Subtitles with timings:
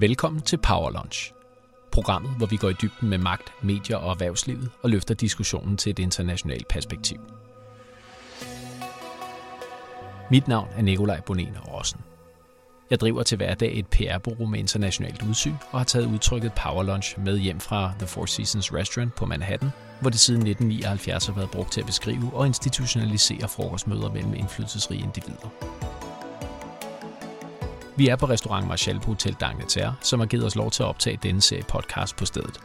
[0.00, 1.32] Velkommen til Power Lunch.
[1.92, 5.90] Programmet, hvor vi går i dybden med magt, medier og erhvervslivet og løfter diskussionen til
[5.90, 7.18] et internationalt perspektiv.
[10.30, 12.00] Mit navn er Nikolaj Bonen Rossen.
[12.90, 17.18] Jeg driver til hverdag et PR-bureau med internationalt udsyn og har taget udtrykket Power Lunch
[17.20, 19.70] med hjem fra The Four Seasons Restaurant på Manhattan,
[20.00, 25.02] hvor det siden 1979 har været brugt til at beskrive og institutionalisere frokostmøder mellem indflydelsesrige
[25.02, 25.48] individer.
[27.98, 30.86] Vi er på restaurant Marshall på Hotel D'Angleterre, som har givet os lov til at
[30.86, 32.60] optage denne serie podcast på stedet.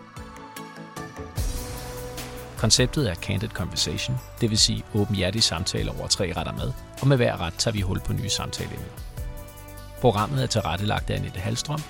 [2.57, 7.17] Konceptet er Candid Conversation, det vil sige åbenhjertige samtaler over tre retter mad, og med
[7.17, 8.87] hver ret tager vi hul på nye samtaleemner.
[10.01, 11.81] Programmet er tilrettelagt af Annette Halstrøm.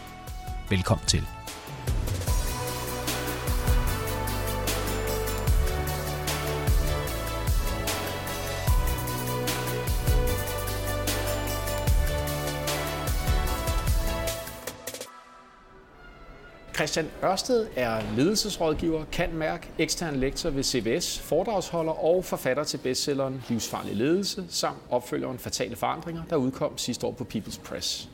[0.69, 1.27] Velkommen til.
[16.81, 23.43] Christian Ørsted er ledelsesrådgiver, kan mærke, ekstern lektor ved CBS, foredragsholder og forfatter til bestselleren
[23.49, 28.09] Livsfarlig ledelse, samt opfølgeren Fatale Forandringer, der udkom sidste år på People's Press.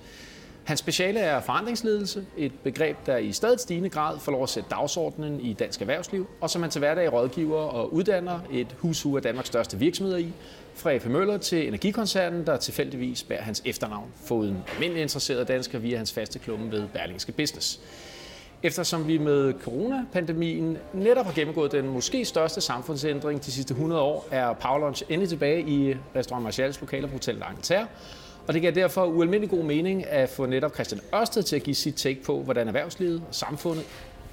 [0.64, 4.70] Hans speciale er forandringsledelse, et begreb, der i stadig stigende grad får lov at sætte
[4.70, 9.24] dagsordenen i dansk erhvervsliv, og som han til hverdag rådgiver og uddanner et hushu af
[9.24, 10.32] Danmarks største virksomheder i,
[10.76, 11.06] fra F.
[11.06, 16.40] Møller til Energikoncernen, der tilfældigvis bærer hans efternavn, foruden almindelige interesserede danskere via hans faste
[16.40, 17.80] klumme ved Berlingske Business.
[18.64, 24.28] Eftersom vi med coronapandemien netop har gennemgået den måske største samfundsændring de sidste 100 år,
[24.32, 27.88] er Power Lunch endelig tilbage i Restaurant Marshalls lokaler på Hotel Angleterre.
[28.48, 31.76] Og det giver derfor ualmindelig god mening at få netop Christian Ørsted til at give
[31.76, 33.86] sit take på, hvordan erhvervslivet og samfundet,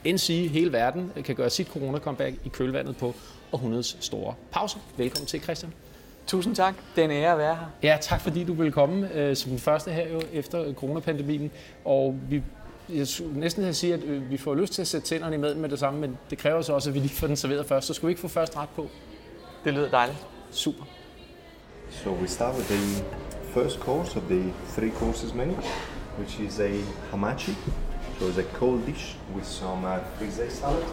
[0.05, 3.15] end sige hele verden, kan gøre sit corona-comeback i kølvandet på
[3.53, 4.79] århundredets store pause.
[4.97, 5.73] Velkommen til, Christian.
[6.27, 6.75] Tusind tak.
[6.97, 7.67] Det er en ære at være her.
[7.83, 11.51] Ja, tak fordi du vil komme øh, som den første her jo efter coronapandemien.
[11.85, 12.43] Og vi
[12.89, 15.61] jeg skulle næsten have sige, at øh, vi får lyst til at sætte tænderne imellem
[15.61, 17.87] med det samme, men det kræver så også, at vi lige får den serveret først.
[17.87, 18.89] Så skulle vi ikke få først ret på?
[19.65, 20.27] Det lyder dejligt.
[20.51, 20.85] Super.
[21.91, 23.05] So we start with the
[23.55, 25.55] first course of the three courses menu,
[26.19, 26.71] which is a
[27.11, 27.53] hamachi.
[28.19, 30.85] So it's a cold dish with some uh, frisee salad,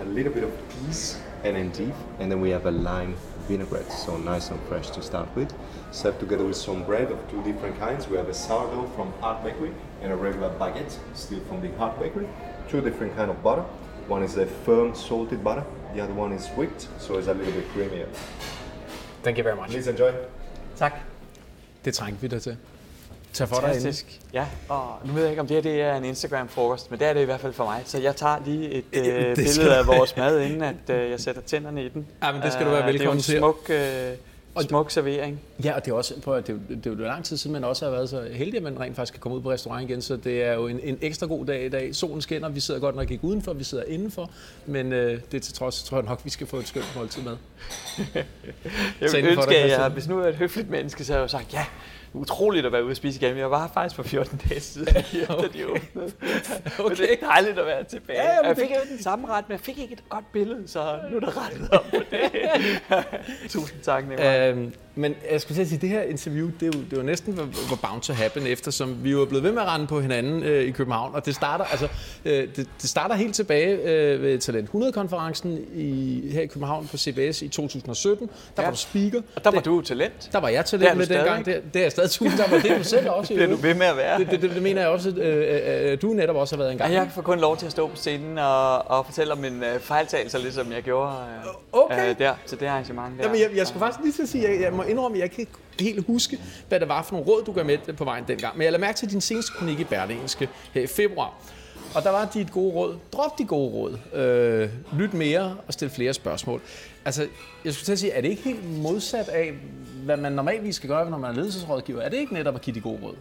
[0.00, 3.14] a little bit of peas and endive, and then we have a lime
[3.48, 5.52] vinaigrette, so nice and fresh to start with.
[5.92, 8.08] Served together with some bread of two different kinds.
[8.08, 9.72] We have a sourdough from Art Bakery
[10.04, 12.26] and a regular baguette, still from the Art Bakery.
[12.70, 13.64] Two different kind of butter.
[14.08, 15.64] One is a firm salted butter.
[15.94, 18.08] The other one is whipped, so it's a little bit creamier.
[19.22, 19.70] Thank you very much.
[19.70, 20.12] Please enjoy.
[20.76, 20.92] Tak.
[21.84, 22.56] Det trængte vi dig til.
[23.32, 23.74] Tag for dig inde.
[23.74, 24.20] Fantastisk.
[24.32, 27.08] Ja, og nu ved jeg ikke, om det her det er en Instagram-frokost, men det
[27.08, 27.82] er det i hvert fald for mig.
[27.84, 31.42] Så jeg tager lige et øh, billede af vores mad, inden at øh, jeg sætter
[31.42, 32.06] tænderne i den.
[32.22, 33.34] Ja, men det skal du være Øh, velkommen til.
[33.34, 33.70] Det er jo en smuk,
[34.54, 35.40] Og- smuk servering.
[35.64, 37.52] Ja, og det er, også, at- det, er jo, det er jo lang tid siden,
[37.52, 39.90] man også har været så heldig, at man rent faktisk kan komme ud på restaurant
[39.90, 40.02] igen.
[40.02, 41.94] Så det er jo en, en ekstra god dag i dag.
[41.94, 44.30] Solen skinner, vi sidder godt nok ikke udenfor, vi sidder indenfor.
[44.66, 47.36] Men øh, det til trods, tror jeg nok, vi skal få et skønt måltid med.
[49.00, 51.04] Jeg Så ville inden for ønske, dig, at jeg, hvis nu er et høfligt menneske,
[51.04, 51.64] så havde jeg jo sagt, ja,
[52.12, 53.36] utroligt at være ude at spise igen.
[53.38, 55.82] Jeg var faktisk for 14 dage siden, efter de åbnede.
[56.88, 58.22] Men det er dejligt at være tilbage.
[58.22, 60.98] Ja, jeg fik ikke den samme ret, men jeg fik ikke et godt billede, så
[61.10, 62.23] nu er der rettet op på det.
[63.48, 64.48] Tusind tak, Nicolaj.
[64.50, 66.96] Øhm, men jeg skulle til at sige, at det her interview, det er jo, det
[66.96, 69.68] jo næsten var, var bound to happen, eftersom vi jo er blevet ved med at
[69.68, 71.14] rende på hinanden øh, i København.
[71.14, 71.88] Og det starter, altså,
[72.24, 76.96] øh, det, det starter helt tilbage øh, ved Talent 100-konferencen i, her i København på
[76.98, 78.26] CBS i 2017.
[78.26, 78.62] Der ja.
[78.62, 78.66] Ja.
[78.66, 79.20] var du speaker.
[79.36, 80.28] Og der var Det- du talent.
[80.32, 81.46] Der var jeg til Det med stadig, dengang.
[81.46, 82.38] Det, det er jeg stadig tusind.
[82.38, 83.34] Der var det du selv også.
[83.34, 84.18] Det er du ved med at være.
[84.18, 86.72] det, det, det, det, mener jeg også, at øh, øh, du netop også har været
[86.72, 86.90] en gang.
[86.90, 89.62] Og jeg får kun lov til at stå på scenen og, og fortælle om min
[89.62, 91.10] øh, fejltagelse, ligesom jeg gjorde
[91.44, 92.10] øh, Okay.
[92.10, 93.24] øh, der, til det arrangement der.
[93.24, 95.30] Jamen, jeg, jeg skulle faktisk lige til at sige, jeg, jeg må indrømme, at jeg
[95.30, 96.38] kan ikke helt huske,
[96.68, 98.56] hvad det var for nogle råd, du gav med på vejen dengang.
[98.56, 101.34] Men jeg lader mærke til din seneste kronik i Berlingske her i februar.
[101.94, 102.96] Og der var dit gode råd.
[103.12, 103.98] Drop de gode råd.
[104.14, 104.68] Øh,
[104.98, 106.60] lyt mere og stil flere spørgsmål.
[107.04, 107.26] Altså,
[107.64, 109.52] jeg skulle til at sige, er det ikke helt modsat af,
[110.04, 112.02] hvad man normalt skal gøre, når man er ledelsesrådgiver?
[112.02, 113.14] Er det ikke netop at give de gode råd?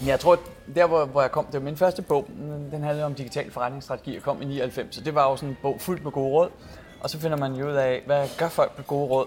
[0.00, 0.38] Men Jeg tror,
[0.74, 2.28] der hvor, hvor jeg kom, det var min første bog,
[2.72, 5.56] den handlede om digital forretningsstrategi, jeg kom i 99, så det var jo sådan en
[5.62, 6.48] bog fyldt med gode råd.
[7.02, 9.26] Og så finder man jo ud af, hvad gør folk med gode råd?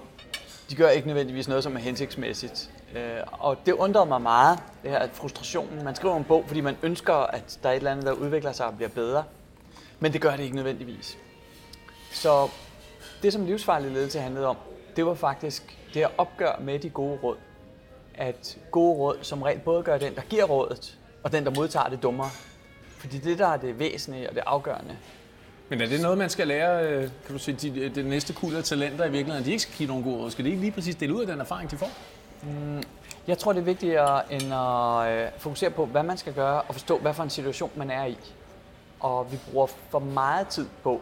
[0.70, 2.70] De gør ikke nødvendigvis noget, som er hensigtsmæssigt.
[2.96, 5.84] Øh, og det undrede mig meget, det her at frustrationen.
[5.84, 8.52] Man skriver en bog, fordi man ønsker, at der er et eller andet, der udvikler
[8.52, 9.24] sig og bliver bedre.
[10.00, 11.18] Men det gør det ikke nødvendigvis.
[12.12, 12.50] Så
[13.22, 14.58] det, som livsfarlig ledelse handlede om,
[14.96, 17.38] det var faktisk det at opgøre med de gode råd.
[18.16, 21.90] At gode råd som regel både gør den, der giver rådet, og den, der modtager
[21.90, 22.30] det dummere.
[22.98, 24.98] Fordi det, der er det væsentlige og det afgørende,
[25.70, 28.34] men er det noget, man skal lære, øh, kan du sige, de, øh, det næste
[28.34, 30.32] kul af talenter i virkeligheden, at de ikke skal give nogen gode råd?
[30.32, 31.90] Skal de ikke lige præcis dele ud af den erfaring, de får?
[32.44, 32.84] Mm,
[33.28, 36.74] jeg tror, det er vigtigere end at øh, fokusere på, hvad man skal gøre, og
[36.74, 38.18] forstå, hvad for en situation man er i.
[39.00, 41.02] Og vi bruger for meget tid på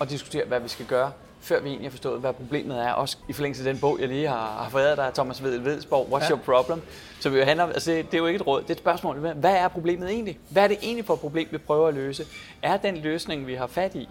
[0.00, 1.12] at diskutere, hvad vi skal gøre,
[1.44, 2.92] før vi egentlig har forstået, hvad problemet er.
[2.92, 6.08] Også i forlængelse af den bog, jeg lige har, har fået dig, Thomas Vedel Vedsborg,
[6.12, 6.30] What's ja.
[6.30, 6.82] Your Problem?
[7.20, 9.18] Så vi handler, altså det, det, er jo ikke et råd, det er et spørgsmål.
[9.18, 10.38] Hvad er problemet egentlig?
[10.48, 12.24] Hvad er det egentlig for et problem, vi prøver at løse?
[12.62, 14.08] Er den løsning, vi har fat i,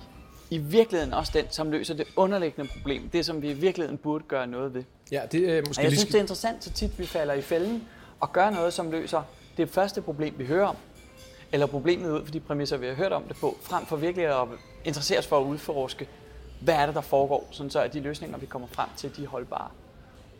[0.50, 3.10] i virkeligheden også den, som løser det underliggende problem?
[3.10, 4.84] Det, som vi i virkeligheden burde gøre noget ved?
[5.12, 7.42] Ja, det er måske og jeg synes, det er interessant, så tit vi falder i
[7.42, 7.84] fælden
[8.20, 9.22] og gør noget, som løser
[9.58, 10.76] det første problem, vi hører om,
[11.52, 14.42] eller problemet ud for de præmisser, vi har hørt om det på, frem for virkelig
[14.42, 14.48] at
[14.86, 16.08] interessere os for at udforske,
[16.64, 19.24] hvad er det, der foregår, sådan så at de løsninger, vi kommer frem til, de
[19.24, 19.68] er holdbare.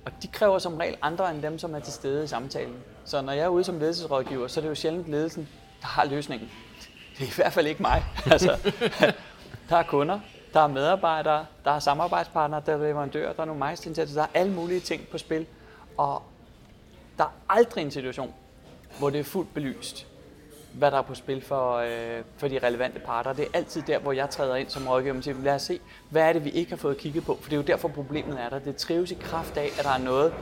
[0.06, 2.76] Og de kræver som regel andre end dem, som er til stede i samtalen.
[3.06, 5.50] Så når jeg er ude som ledelsesrådgiver, så er det jo sjældent ledelsen,
[5.82, 6.50] der har løsningen.
[7.18, 8.04] Det er i hvert fald ikke mig.
[8.32, 8.72] Altså,
[9.70, 10.20] der er kunder,
[10.54, 14.40] der er medarbejdere, der er samarbejdspartnere, der er leverandører, der er nogle majstindsatser, der er
[14.40, 15.46] alle mulige ting på spil.
[15.98, 16.22] Og
[17.18, 18.34] der er aldrig en situation,
[19.00, 20.08] hvor det er fuldt belyst,
[20.74, 23.34] hvad der er på spil for, øh, for de relevante parter.
[23.34, 25.80] Det er altid der, hvor jeg træder ind som rådgiver og siger, lad os se,
[26.10, 27.38] hvad er det, vi ikke har fået kigget på?
[27.42, 28.60] For det er jo derfor, problemet er der.
[28.60, 30.34] Det trives i kraft af, at der er noget,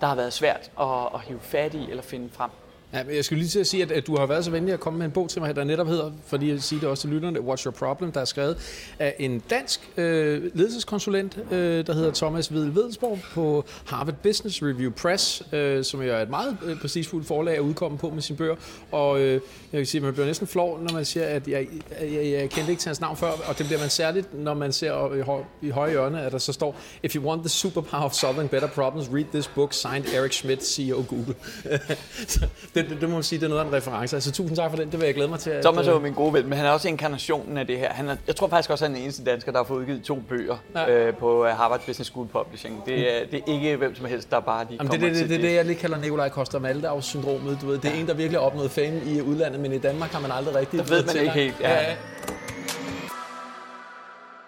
[0.00, 2.50] der har været svært at, at hive fat i eller finde frem.
[2.94, 4.74] Ja, men jeg skulle lige til at sige, at, at du har været så venlig
[4.74, 6.88] at komme med en bog til mig, der netop hedder, for lige at sige det
[6.88, 8.56] også til lytterne, What's Your Problem, der er skrevet
[8.98, 14.90] af en dansk øh, ledelseskonsulent, øh, der hedder Thomas Vedel Vedelsborg på Harvard Business Review
[14.90, 18.36] Press, øh, som jo er et meget øh, præcisfuldt forlag at udkomme på med sine
[18.36, 18.56] bøger.
[18.90, 19.40] Og øh,
[19.72, 21.66] jeg vil sige, man bliver næsten flov, når man siger, at jeg,
[22.00, 24.54] jeg, jeg, jeg kendte ikke til hans navn før, og det bliver man særligt, når
[24.54, 27.48] man ser i, høj, i høje hjørne, at der så står, If you want the
[27.48, 31.34] superpower of solving better problems, read this book, signed Eric Schmidt, CEO Google.
[32.74, 34.16] det det, det må man sige, det er noget af en reference.
[34.16, 35.50] Altså tusind tak for den, det vil jeg glæde mig til.
[35.50, 37.90] At, Thomas er jo min gode ven, men han er også inkarnationen af det her.
[37.92, 39.78] Han er, jeg tror faktisk også, at han er den eneste dansker, der har fået
[39.78, 40.90] udgivet to bøger ja.
[40.90, 42.82] øh, på øh, Harvard Business School Publishing.
[42.86, 45.20] Det, er, det er ikke hvem som helst, der bare lige kommer det, det, det,
[45.20, 47.58] det, det, det, jeg lige kalder Nikolaj Koster Maldau syndromet.
[47.60, 48.00] Du ved, det er ja.
[48.00, 50.80] en, der virkelig har opnået fame i udlandet, men i Danmark har man aldrig rigtig...
[50.80, 51.80] Det ved man ikke helt, ja.
[51.82, 51.94] ja.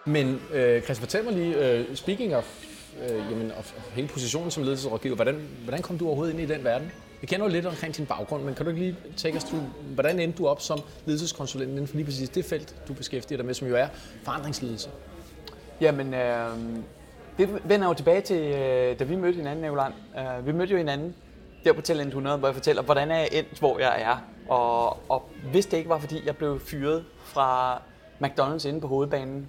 [0.07, 2.45] Men øh, Chris, fortæl mig lige, uh, speaking of,
[3.09, 6.55] uh, jamen, of, of hele positionen som ledelsesrådgiver, hvordan, hvordan kom du overhovedet ind i
[6.55, 6.93] den verden?
[7.25, 9.57] Jeg kender jo lidt omkring din baggrund, men kan du ikke lige tænke os du,
[9.95, 13.47] hvordan endte du op som ledelseskonsulent inden for lige præcis det felt, du beskæftiger dig
[13.47, 13.87] med, som jo er
[14.25, 14.91] forandringsledelse?
[15.81, 16.49] Jamen, øh,
[17.39, 19.93] det vender jo tilbage til, øh, da vi mødte hinanden, Nicolaj.
[20.19, 21.15] Øh, vi mødte jo hinanden
[21.65, 24.17] der på Talent 100, hvor jeg fortæller, hvordan er jeg endt, hvor jeg er.
[24.49, 27.83] Og, og hvis det ikke var, fordi jeg blev fyret fra
[28.25, 29.49] McDonald's inde på hovedbanen,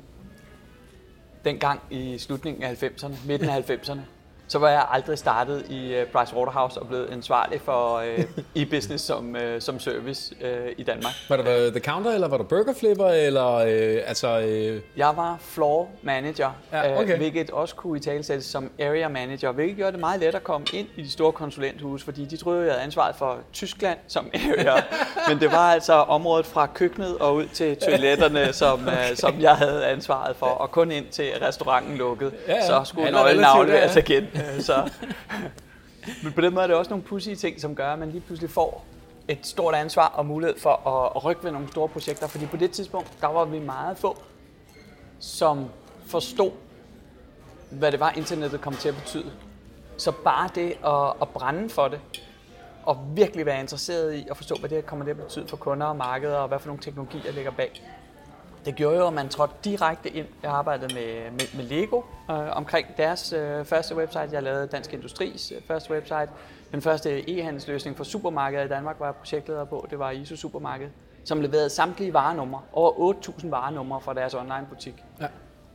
[1.46, 4.00] dengang i slutningen af 90'erne, midten af 90'erne,
[4.48, 8.24] så var jeg aldrig startet i uh, Price Waterhouse og blevet ansvarlig for uh,
[8.62, 11.14] e-business som, uh, som service uh, i Danmark.
[11.30, 14.40] Var det The Counter, eller var du Burger Flipper, eller uh, altså...
[14.40, 15.00] Uh...
[15.00, 17.14] Jeg var floor manager, ja, okay.
[17.14, 20.44] uh, hvilket også kunne i talesættes som area manager, hvilket gjorde det meget let at
[20.44, 24.30] komme ind i de store konsulenthus, fordi de troede, jeg havde ansvaret for Tyskland som
[24.34, 24.76] area,
[25.30, 29.12] men det var altså området fra køkkenet og ud til toiletterne, som, okay.
[29.12, 32.68] uh, som jeg havde ansvaret for, og kun ind til restauranten lukkede, ja, ja.
[32.68, 34.28] så skulle nøglen afleveres igen.
[34.36, 34.92] Øh, så.
[36.24, 38.22] Men på den måde er det også nogle pussy ting, som gør, at man lige
[38.22, 38.86] pludselig får
[39.28, 42.28] et stort ansvar og mulighed for at, at rykke ved nogle store projekter.
[42.28, 44.18] Fordi på det tidspunkt, der var vi meget få,
[45.20, 45.66] som
[46.08, 46.52] forstod,
[47.70, 49.32] hvad det var, internettet kom til at betyde.
[49.98, 52.00] Så bare det at, at brænde for det,
[52.84, 55.88] og virkelig være interesseret i at forstå, hvad det kommer til at betyde for kunder
[55.88, 57.82] og markeder, og hvad for nogle teknologier ligger bag,
[58.66, 60.28] det gjorde jo, at man trådte direkte ind.
[60.44, 64.30] Jeg arbejdede med, med, med Lego øh, omkring deres øh, første website.
[64.32, 66.28] Jeg lavede Dansk Industris øh, første website.
[66.72, 69.88] Den første e-handelsløsning for supermarkeder i Danmark var jeg projektleder på.
[69.90, 70.90] Det var ISO Supermarked,
[71.24, 72.62] som leverede samtlige varenumre.
[72.74, 75.04] Over 8.000 varenumre fra deres online butik.
[75.22, 75.28] Ja.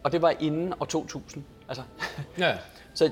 [0.02, 1.44] Og det var inden år 2000.
[1.68, 1.82] Altså.
[2.38, 2.58] Ja.
[2.94, 3.10] Så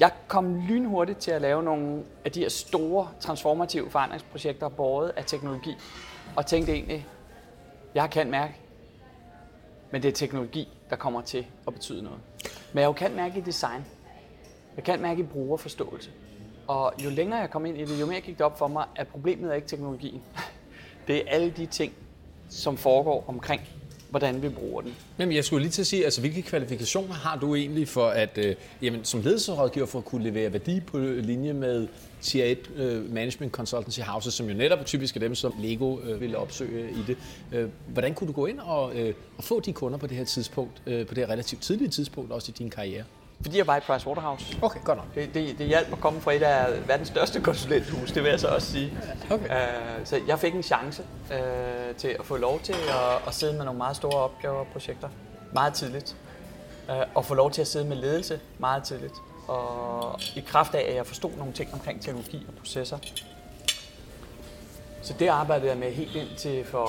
[0.00, 5.24] jeg kom lynhurtigt til at lave nogle af de her store transformative forandringsprojekter båret af
[5.24, 5.76] teknologi.
[6.36, 7.06] Og tænkte egentlig,
[7.94, 8.61] jeg kan mærke,
[9.92, 12.18] men det er teknologi, der kommer til at betyde noget.
[12.72, 13.84] Men jeg kan mærke i design.
[14.76, 16.10] Jeg kan mærke i brugerforståelse.
[16.66, 18.84] Og jo længere jeg kom ind i det, jo mere gik det op for mig,
[18.96, 20.22] at problemet er ikke teknologien.
[21.08, 21.92] Det er alle de ting,
[22.48, 23.60] som foregår omkring,
[24.10, 24.94] hvordan vi bruger den.
[25.18, 28.38] Jamen, jeg skulle lige til at sige, altså, hvilke kvalifikationer har du egentlig for at,
[28.38, 31.88] øh, jamen, som ledelsesrådgiver for at kunne levere værdi på øh, linje med
[32.22, 35.96] Tier 1 uh, Management Consultancy Houses, som jo netop er typisk af dem, som Lego
[35.96, 37.16] uh, ville opsøge i det.
[37.52, 38.92] Uh, hvordan kunne du gå ind og,
[39.38, 42.52] og få de kunder på det her tidspunkt, på det her relativt tidlige tidspunkt, også
[42.52, 43.04] i din karriere?
[43.42, 44.58] Fordi jeg var i Price Waterhouse.
[44.62, 45.14] Okay, godt nok.
[45.14, 48.40] Det, det, det hjalp at komme fra et af verdens største konsulenthus, det vil jeg
[48.40, 48.92] så også sige.
[49.30, 49.44] Okay.
[49.44, 53.52] Uh, så jeg fik en chance uh, til at få lov til at, at sidde
[53.52, 55.08] med nogle meget store opgaver og projekter
[55.52, 56.16] meget tidligt.
[56.88, 59.14] Uh, og få lov til at sidde med ledelse meget tidligt
[59.52, 62.98] og i kraft af, at jeg forstod nogle ting omkring teknologi og processer.
[65.02, 66.88] Så det arbejdede jeg med helt ind til for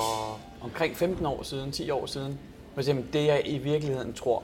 [0.60, 2.38] omkring 15 år siden, 10 år siden.
[2.74, 4.42] Men eksempel det, jeg i virkeligheden tror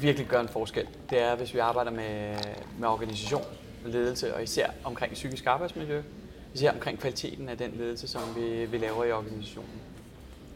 [0.00, 2.36] virkelig gør en forskel, det er, hvis vi arbejder med,
[2.78, 3.44] med organisation,
[3.84, 6.02] ledelse og især omkring psykisk arbejdsmiljø,
[6.54, 9.80] især omkring kvaliteten af den ledelse, som vi, vi laver i organisationen.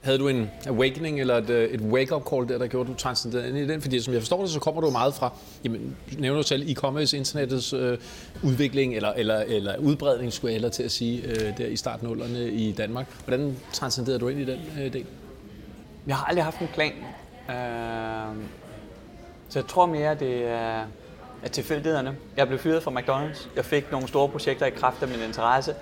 [0.02, 3.00] Havde du en awakening eller et, øh, et wake-up call der, der gjorde, at du
[3.00, 3.82] transcenderede ind i den?
[3.82, 5.32] Fordi som jeg forstår det, så kommer du meget fra,
[5.64, 7.98] jamen, nævner du selv e-commerce, internettets øh,
[8.42, 12.50] udvikling eller, eller, eller udbredning, skulle jeg hellere til at sige, øh, der i startnullerne
[12.50, 13.06] i Danmark.
[13.24, 15.06] Hvordan transcenderede du ind i den øh, del?
[16.06, 16.92] Jeg har aldrig haft en plan.
[17.50, 18.36] Øh,
[19.48, 20.84] så jeg tror mere, det er,
[21.42, 22.16] er tilfældighederne.
[22.36, 23.48] Jeg blev fyret fra McDonald's.
[23.56, 25.74] Jeg fik nogle store projekter i kraft af min interesse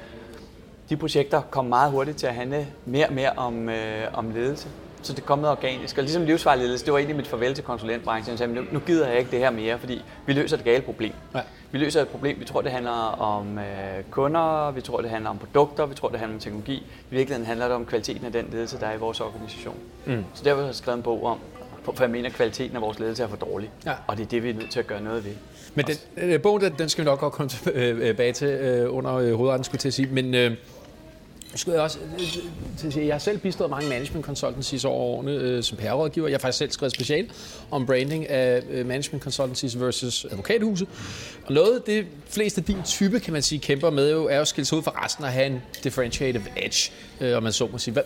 [0.88, 4.68] de projekter kom meget hurtigt til at handle mere og mere om, øh, om ledelse.
[5.02, 5.98] Så det kom noget organisk.
[5.98, 8.30] Og ligesom livsfarlig ledelse, det var egentlig mit farvel til konsulentbranchen.
[8.30, 10.82] Jeg sagde, nu, nu gider jeg ikke det her mere, fordi vi løser et gale
[10.82, 11.12] problem.
[11.34, 11.40] Ja.
[11.72, 13.64] Vi løser et problem, vi tror, det handler om øh,
[14.10, 16.74] kunder, vi tror, det handler om produkter, vi tror, det handler om teknologi.
[16.74, 19.76] I virkeligheden handler det om kvaliteten af den ledelse, der er i vores organisation.
[20.06, 20.24] Mm.
[20.34, 21.38] Så derfor har jeg skrevet en bog om,
[21.84, 23.70] for jeg mener, at kvaliteten af vores ledelse er for dårlig.
[23.86, 23.92] Ja.
[24.06, 25.32] Og det er det, vi er nødt til at gøre noget ved.
[25.74, 29.14] Men den, øh, bogen, den, den skal vi nok godt komme tilbage til øh, under
[29.14, 30.08] øh, hovedretten, skulle til at sige.
[30.12, 30.52] Men øh,
[31.56, 34.84] skulle jeg også øh, øh, til at sige, jeg har selv bistået mange management consultancies
[34.84, 36.28] over årene øh, som PR-rådgiver.
[36.28, 37.30] Jeg har faktisk selv skrevet special
[37.70, 40.86] om branding af øh, management consultancies versus advokathuse.
[41.46, 44.40] Og noget, det fleste af din type, kan man sige, kæmper med, jo, er jo
[44.40, 47.68] at skille sig ud fra resten og have en differentiated edge, øh, om man så
[47.72, 47.92] må sige.
[47.92, 48.02] Hvad,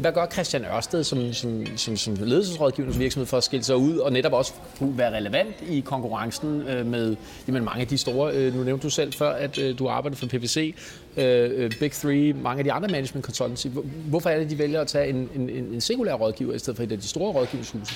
[0.00, 4.12] hvad gør Christian Ørsted som, som, som, som ledelsesrådgivningsvirksomhed for at skille sig ud og
[4.12, 7.16] netop også kunne være relevant i konkurrencen øh, med
[7.48, 10.16] jamen, mange af de store, øh, nu nævnte du selv før, at øh, du arbejder
[10.16, 10.74] for PPC,
[11.16, 13.66] øh, øh, Big Three, mange af de andre management consultancy.
[14.06, 16.84] Hvorfor er det, de vælger at tage en, en, en singulær rådgiver i stedet for
[16.84, 17.94] et af de store rådgivningshuse?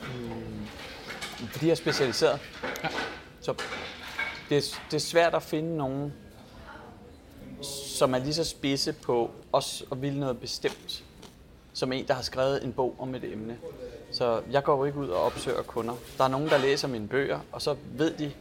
[0.00, 1.48] Hmm.
[1.48, 2.38] Fordi jeg er specialiseret.
[2.84, 2.88] Ja.
[3.40, 3.54] Så
[4.48, 6.12] det er, det er svært at finde nogen,
[7.98, 11.04] som er lige så spidse på os og vil noget bestemt
[11.74, 13.56] som en, der har skrevet en bog om et emne.
[14.12, 15.94] Så jeg går jo ikke ud og opsøger kunder.
[16.18, 18.32] Der er nogen, der læser mine bøger, og så ved de,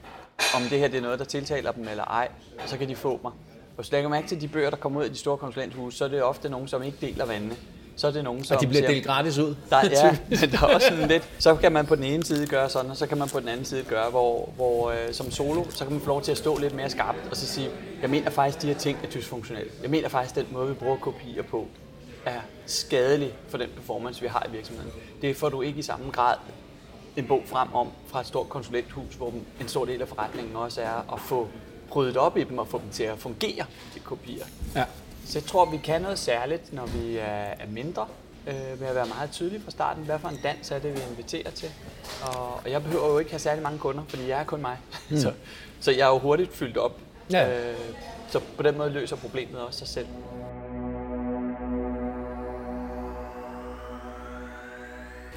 [0.55, 2.29] om det her det er noget, der tiltaler dem eller ej,
[2.63, 3.31] og så kan de få mig.
[3.75, 6.05] Hvis du lægger mærke til de bøger, der kommer ud af de store konsulenthuse, så
[6.05, 7.55] er det ofte nogen, som ikke deler vandene.
[7.95, 9.55] Så er det nogen, som og de bliver delt gratis ud.
[9.69, 12.47] Der, ja, men der er også sådan lidt, så kan man på den ene side
[12.47, 15.31] gøre sådan, og så kan man på den anden side gøre, hvor, hvor øh, som
[15.31, 17.69] solo, så kan man få lov til at stå lidt mere skarpt, og så sige,
[18.01, 19.71] jeg mener faktisk, de her ting er dysfunktionelle.
[19.81, 21.67] Jeg mener faktisk, den måde, vi bruger kopier på,
[22.25, 24.91] er skadelig for den performance, vi har i virksomheden.
[25.21, 26.35] Det får du ikke i samme grad
[27.15, 30.81] en bog frem om fra et stort konsulenthus, hvor en stor del af forretningen også
[30.81, 31.47] er at få
[31.95, 34.45] ryddet op i dem og få dem til at fungere, de kopier.
[34.75, 34.85] Ja.
[35.25, 38.07] Så jeg tror, vi kan noget særligt, når vi er, mindre,
[38.47, 40.99] øh, ved at være meget tydelige fra starten, hvad for en dans er det, vi
[41.11, 41.69] inviterer til.
[42.23, 44.77] Og, og jeg behøver jo ikke have særlig mange kunder, fordi jeg er kun mig.
[45.09, 45.17] Mm.
[45.17, 45.33] så,
[45.79, 46.99] så jeg er jo hurtigt fyldt op.
[47.31, 47.69] Ja.
[47.71, 47.77] Øh,
[48.29, 50.07] så på den måde løser problemet også sig selv.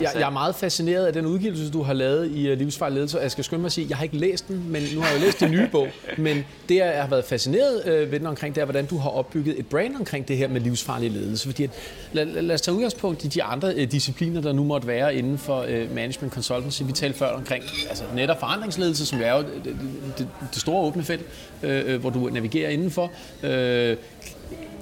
[0.01, 3.19] Jeg, jeg er meget fascineret af den udgivelse, du har lavet i uh, Livsfarlig Ledelse,
[3.19, 5.21] jeg skal skynde mig at sige, jeg har ikke læst den, men nu har jeg
[5.21, 8.55] jo læst din nye bog, men det, jeg har været fascineret uh, ved den omkring,
[8.55, 11.49] det er, hvordan du har opbygget et brand omkring det her med livsfarlig ledelse.
[11.49, 11.71] Fordi at,
[12.13, 15.39] lad, lad os tage udgangspunkt i de andre uh, discipliner, der nu måtte være inden
[15.39, 16.83] for uh, management consultancy.
[16.87, 19.77] Vi talte før omkring altså netop forandringsledelse, som er jo det,
[20.19, 21.27] det, det store åbne felt,
[21.63, 23.11] uh, hvor du navigerer indenfor.
[23.43, 23.49] Uh,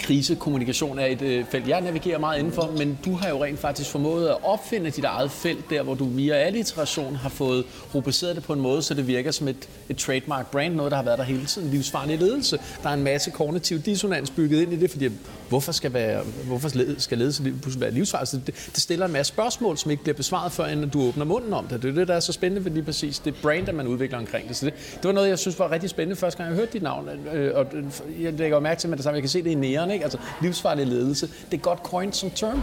[0.02, 3.90] krisekommunikation er et øh, felt, jeg navigerer meget indenfor, men du har jo rent faktisk
[3.90, 8.44] formået at opfinde dit eget felt der, hvor du via alliteration har fået rubriceret det
[8.44, 11.18] på en måde, så det virker som et, et trademark brand, noget, der har været
[11.18, 11.71] der hele tiden.
[11.71, 12.59] Livsfarlig ledelse.
[12.82, 15.09] Der er en masse kognitiv dissonans bygget ind i det, fordi
[15.52, 16.68] hvorfor skal, være, hvorfor
[16.99, 18.21] skal ledelse være livsfarlig?
[18.21, 21.25] Altså, det, det stiller en masse spørgsmål, som ikke bliver besvaret før, end du åbner
[21.25, 21.82] munden om det.
[21.82, 24.18] Det er det, der er så spændende ved lige præcis det brand, der man udvikler
[24.18, 24.56] omkring det.
[24.56, 26.82] Så det, det var noget, jeg synes var rigtig spændende første gang, jeg hørte dit
[26.82, 27.09] navn.
[27.32, 27.85] Øh, og øh,
[28.23, 30.04] jeg lægger mærke til med det samme, jeg kan se det i næren, ikke?
[30.04, 31.28] Altså livsfarlig ledelse.
[31.50, 32.62] Det er godt coined som term.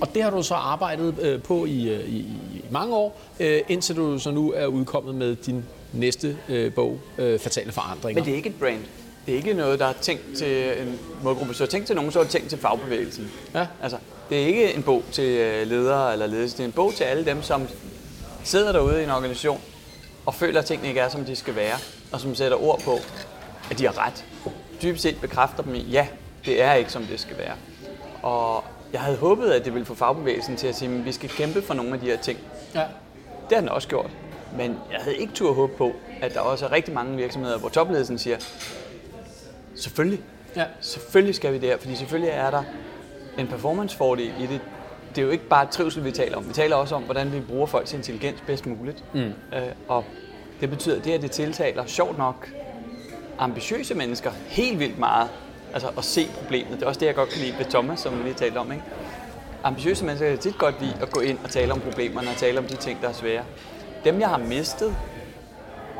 [0.00, 3.60] Og det har du så arbejdet øh, på i, øh, i, i mange år, øh,
[3.68, 8.20] indtil du så nu er udkommet med din næste øh, bog, øh, Fatale Forandringer.
[8.20, 9.01] Men det er ikke et brand.
[9.26, 11.54] Det er ikke noget, der er tænkt til en målgruppe.
[11.54, 13.32] Så tænkt til nogen, så er det tænkt til fagbevægelsen.
[13.54, 13.66] Ja.
[13.82, 13.98] Altså,
[14.30, 16.56] det er ikke en bog til øh, ledere eller ledelse.
[16.56, 17.68] Det er en bog til alle dem, som
[18.44, 19.60] sidder derude i en organisation
[20.26, 21.76] og føler, at tingene ikke er, som de skal være,
[22.12, 22.98] og som sætter ord på,
[23.70, 24.24] at de har ret.
[24.82, 26.06] Dybest set bekræfter dem i, ja,
[26.44, 27.54] det er ikke, som det skal være.
[28.22, 31.28] Og jeg havde håbet, at det ville få fagbevægelsen til at sige, at vi skal
[31.28, 32.38] kæmpe for nogle af de her ting.
[32.74, 32.84] Ja.
[33.48, 34.10] Det har den også gjort.
[34.56, 37.68] Men jeg havde ikke tur håbe på, at der også er rigtig mange virksomheder, hvor
[37.68, 38.36] topledelsen siger,
[39.74, 40.20] selvfølgelig,
[40.56, 40.64] ja.
[40.80, 42.62] selvfølgelig skal vi det her, fordi selvfølgelig er der
[43.38, 44.60] en performancefordel i det.
[45.08, 46.48] Det er jo ikke bare trivsel, vi taler om.
[46.48, 49.04] Vi taler også om, hvordan vi bruger folks intelligens bedst muligt.
[49.14, 49.20] Mm.
[49.20, 49.32] Øh,
[49.88, 50.04] og
[50.60, 52.48] Det betyder, at det her det tiltaler, sjovt nok,
[53.38, 55.28] ambitiøse mennesker helt vildt meget.
[55.74, 56.72] Altså at se problemet.
[56.72, 58.72] Det er også det, jeg godt kan lide ved Thomas, som vi talte om.
[58.72, 58.84] Ikke?
[59.64, 62.58] Ambitiøse mennesker kan tit godt lide at gå ind og tale om problemerne og tale
[62.58, 63.44] om de ting, der er svære.
[64.04, 64.96] Dem, jeg har mistet,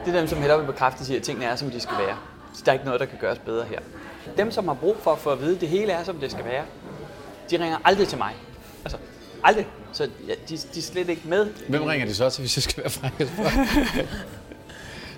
[0.05, 2.17] det er dem, som hellere vil bekræfte sig, at tingene er, som de skal være.
[2.55, 3.79] Så der er ikke noget, der kan gøres bedre her.
[4.37, 6.31] Dem, som har brug for at få at vide, at det hele er, som det
[6.31, 6.65] skal være,
[7.51, 8.35] de ringer aldrig til mig.
[8.85, 8.99] Altså,
[9.45, 9.67] aldrig.
[9.93, 11.47] Så ja, de, de er slet ikke med.
[11.69, 13.13] Hvem ringer de så til, hvis jeg skal være fræk?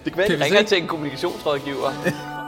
[0.04, 1.90] Det kan være, at de ringer til en kommunikationsrådgiver.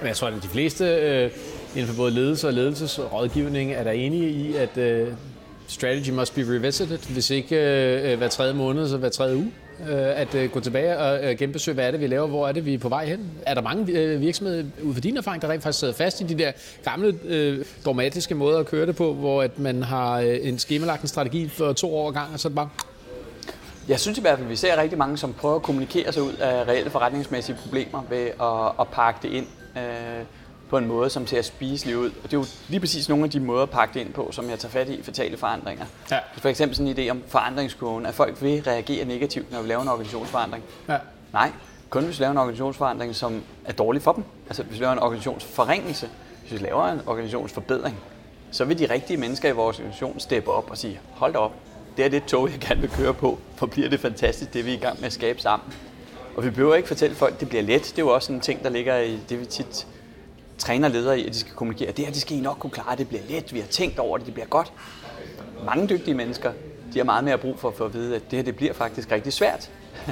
[0.00, 1.30] Men jeg tror, at de fleste øh,
[1.74, 5.12] inden for både ledelse og ledelsesrådgivning er der enige i, at øh,
[5.68, 9.52] strategy must be revisited, hvis ikke øh, hver tredje måned, så hver tredje uge.
[9.80, 12.52] Øh, at øh, gå tilbage og øh, genbesøge, hvad er det, vi laver, hvor er
[12.52, 13.30] det, vi er på vej hen.
[13.46, 13.86] Er der mange
[14.18, 16.52] virksomheder, ud fra din erfaring, der rent faktisk sidder fast i de der
[16.84, 21.08] gamle, øh, dogmatiske måder at køre det på, hvor at man har en skemalagt en
[21.08, 22.68] strategi for to år gang, og så er det bare
[23.88, 26.22] jeg synes i hvert fald, at vi ser rigtig mange, som prøver at kommunikere sig
[26.22, 29.46] ud af reelle forretningsmæssige problemer ved at, at pakke det ind
[30.70, 32.06] på en måde, som ser spiselig ud.
[32.10, 34.28] Og det er jo lige præcis nogle af de måder at pakke det ind på,
[34.32, 35.84] som jeg tager fat i i fatale forandringer.
[36.10, 36.18] Ja.
[36.38, 39.82] For eksempel sådan en idé om forandringskurven, at folk vil reagere negativt, når vi laver
[39.82, 40.64] en organisationsforandring.
[40.88, 40.98] Ja.
[41.32, 41.52] Nej,
[41.90, 44.24] kun hvis vi laver en organisationsforandring, som er dårlig for dem.
[44.46, 46.08] Altså hvis vi laver en organisationsforringelse,
[46.40, 47.96] hvis vi laver en organisationsforbedring,
[48.50, 51.52] så vil de rigtige mennesker i vores organisation steppe op og sige, hold da op,
[51.96, 54.70] det er det tog, jeg gerne vil køre på, for bliver det fantastisk, det vi
[54.70, 55.74] er i gang med at skabe sammen.
[56.36, 57.82] Og vi behøver ikke fortælle folk, at det bliver let.
[57.82, 59.86] Det er jo også en ting, der ligger i det, vi tit
[60.58, 61.92] træner ledere i, at de skal kommunikere.
[61.92, 64.18] Det her, det skal I nok kunne klare, det bliver let, vi har tænkt over
[64.18, 64.72] det, det bliver godt.
[65.64, 66.52] Mange dygtige mennesker,
[66.92, 69.12] de har meget mere brug for at at vide, at det her, det bliver faktisk
[69.12, 69.70] rigtig svært.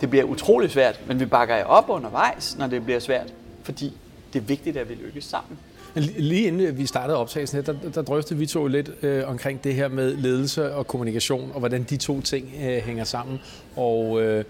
[0.00, 3.96] Det bliver utrolig svært, men vi bakker jer op undervejs, når det bliver svært, fordi
[4.32, 5.58] det er vigtigt, at vi lykkes sammen.
[5.96, 9.64] Lige inden øh, vi startede optagelsen her, der, der drøftede vi to lidt øh, omkring
[9.64, 13.40] det her med ledelse og kommunikation, og hvordan de to ting øh, hænger sammen.
[13.76, 14.44] Og øh,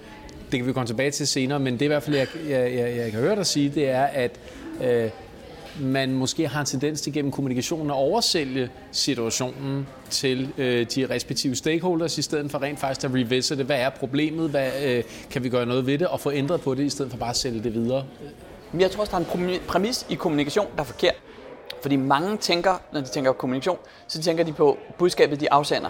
[0.52, 2.74] det kan vi komme tilbage til senere, men det er i hvert fald, jeg, jeg,
[2.74, 4.40] jeg, jeg kan høre dig sige, det er, at
[4.84, 5.10] øh,
[5.80, 11.56] man måske har en tendens til gennem kommunikationen at oversælge situationen til øh, de respektive
[11.56, 15.48] stakeholders, i stedet for rent faktisk at revisite, hvad er problemet, hvad øh, kan vi
[15.48, 17.62] gøre noget ved det, og få ændret på det, i stedet for bare at sælge
[17.62, 18.04] det videre.
[18.72, 21.14] Men Jeg tror også, der er en præmis i kommunikation, der er forkert.
[21.82, 25.88] Fordi mange tænker, når de tænker kommunikation, så tænker de på budskabet, de afsender.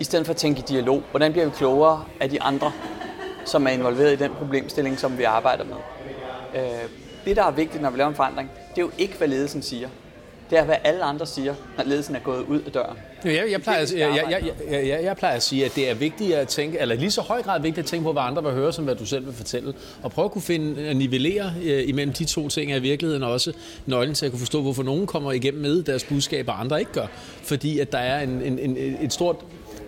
[0.00, 1.02] I stedet for at tænke i dialog.
[1.10, 2.72] Hvordan bliver vi klogere af de andre,
[3.44, 5.76] som er involveret i den problemstilling, som vi arbejder med?
[6.54, 9.28] Øh, det, der er vigtigt, når vi laver en forandring, det er jo ikke, hvad
[9.28, 9.88] ledelsen siger.
[10.50, 12.96] Det er, hvad alle andre siger, når ledelsen er gået ud af døren.
[13.24, 15.94] Jeg, jeg, plejer, at, jeg, jeg, jeg, jeg, jeg plejer at sige, at det er
[15.94, 18.52] vigtigt at tænke, eller lige så høj grad vigtigt at tænke på, hvad andre vil
[18.52, 19.74] høre, som hvad du selv vil fortælle.
[20.02, 23.22] Og prøve at kunne finde, at nivellere uh, imellem de to ting er i virkeligheden
[23.22, 23.52] også
[23.86, 26.92] nøglen til at kunne forstå, hvorfor nogen kommer igennem med deres budskab, og andre ikke
[26.92, 27.06] gør.
[27.42, 29.36] Fordi at der er en, en, en, et stort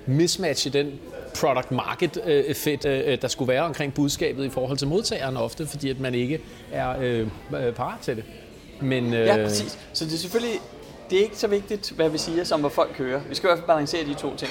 [0.07, 0.93] mismatch i den
[1.41, 5.67] product market øh, fit, øh, der skulle være omkring budskabet i forhold til modtageren ofte,
[5.67, 6.41] fordi at man ikke
[6.73, 7.27] er øh,
[7.75, 8.25] parat til det.
[8.81, 9.27] Men, øh...
[9.27, 9.79] Ja, præcis.
[9.93, 10.61] Så det er selvfølgelig
[11.11, 13.21] det er ikke så vigtigt, hvad vi siger, som hvad folk hører.
[13.29, 14.51] Vi skal i hvert fald balancere de to ting.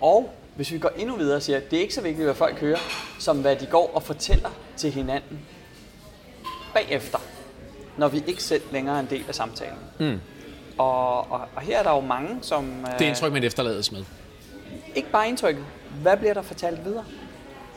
[0.00, 2.34] Og hvis vi går endnu videre og siger, at det er ikke så vigtigt, hvad
[2.34, 2.78] folk hører,
[3.18, 5.40] som hvad de går og fortæller til hinanden
[6.74, 7.18] bagefter,
[7.96, 9.78] når vi ikke selv længere er en del af samtalen.
[9.98, 10.20] Mm.
[10.78, 12.84] Og, og, og her er der jo mange, som...
[12.98, 14.04] Det er indtryk, man efterlades med.
[14.94, 15.64] Ikke bare indtrykket.
[16.02, 17.04] Hvad bliver der fortalt videre?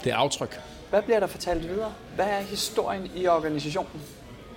[0.04, 0.60] Det er aftryk.
[0.90, 1.94] Hvad bliver der fortalt videre?
[2.16, 4.02] Hvad er historien i organisationen?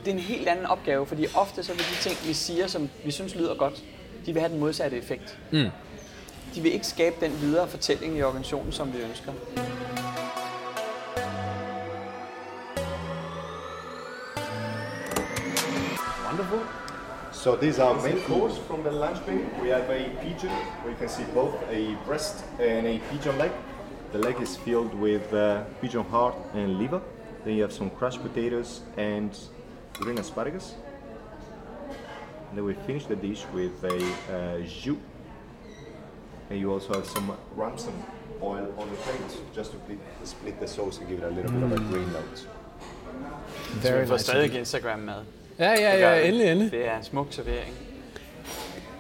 [0.04, 2.90] Det er en helt anden opgave, fordi ofte så vil de ting, vi siger, som
[3.04, 3.74] vi synes lyder godt,
[4.26, 5.38] de vil have den modsatte effekt.
[5.50, 5.68] Mm.
[6.54, 9.32] De vil ikke skabe den videre fortælling i organisationen, som vi ønsker.
[16.26, 16.89] Wonderful.
[17.40, 19.46] So these are main course from the lunch menu.
[19.62, 20.50] We have a pigeon,
[20.82, 23.50] where you can see both a breast and a pigeon leg.
[24.12, 27.00] The leg is filled with uh, pigeon heart and liver.
[27.42, 29.30] Then you have some crushed potatoes and
[29.94, 30.74] green asparagus.
[32.50, 34.98] And then we finish the dish with a uh, jus.
[36.50, 37.94] And you also have some ramson
[38.42, 39.78] oil on the plate, just to
[40.24, 41.54] split the sauce and give it a little mm.
[41.54, 41.90] bit of a mm.
[41.90, 42.46] green note.
[43.80, 44.24] Very nice.
[44.24, 45.39] stadig Instagram-mad.
[45.60, 46.72] Ja, ja, ja, endelig, endelig.
[46.72, 47.74] Det er en smuk servering.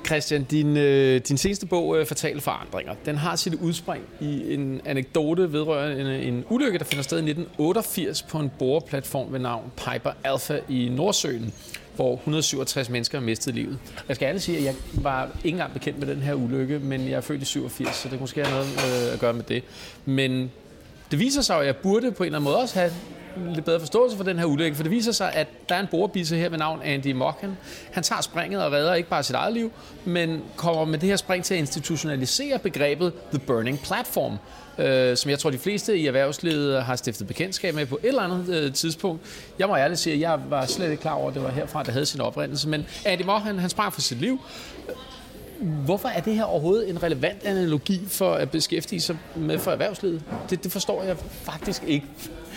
[0.06, 4.80] Christian, din, øh, din seneste bog, øh, Fatale Forandringer, den har sit udspring i en
[4.84, 9.72] anekdote vedrørende en, en ulykke, der finder sted i 1988 på en boreplatform ved navn
[9.76, 11.52] Piper Alpha i Nordsøen,
[11.96, 13.78] hvor 167 mennesker mistede livet.
[14.08, 17.08] Jeg skal ærligt sige, at jeg var ikke engang bekendt med den her ulykke, men
[17.08, 19.64] jeg er født i 87, så det måske have noget øh, at gøre med det.
[20.04, 20.50] Men
[21.10, 22.92] det viser sig at jeg burde på en eller anden måde også have
[23.36, 25.86] lidt bedre forståelse for den her ulykke, for det viser sig, at der er en
[25.90, 27.58] borebisse her ved navn Andy Mocken.
[27.92, 29.72] Han tager springet og redder ikke bare sit eget liv,
[30.04, 34.36] men kommer med det her spring til at institutionalisere begrebet The Burning Platform,
[34.78, 38.22] øh, som jeg tror, de fleste i erhvervslivet har stiftet bekendtskab med på et eller
[38.22, 39.22] andet øh, tidspunkt.
[39.58, 41.82] Jeg må ærligt sige, at jeg var slet ikke klar over, at det var herfra,
[41.82, 44.40] der havde sin oprindelse, men Andy Mocken, han sprang for sit liv,
[45.60, 50.22] Hvorfor er det her overhovedet en relevant analogi for at beskæftige sig med for erhvervslivet?
[50.50, 52.06] Det, det forstår jeg faktisk ikke.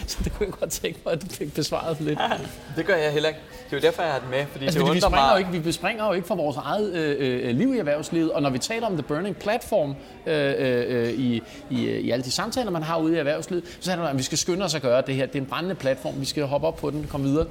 [0.08, 2.20] Så det kunne jeg godt tænke mig, at du fik besvaret lidt.
[2.20, 2.30] Ja,
[2.76, 3.40] det gør jeg heller ikke.
[3.66, 4.46] Det er jo derfor, jeg har det med.
[4.52, 5.34] Fordi altså, det fordi vi, springer mig...
[5.34, 8.42] jo ikke, vi bespringer jo ikke fra vores eget øh, øh, liv i erhvervslivet, og
[8.42, 12.72] når vi taler om The Burning Platform øh, øh, i, i, i alle de samtaler,
[12.72, 15.04] man har ude i erhvervslivet, så er det, at vi skal skynde os at gøre
[15.08, 15.26] det her.
[15.26, 17.48] Det er en brændende platform, vi skal hoppe op på den, komme videre.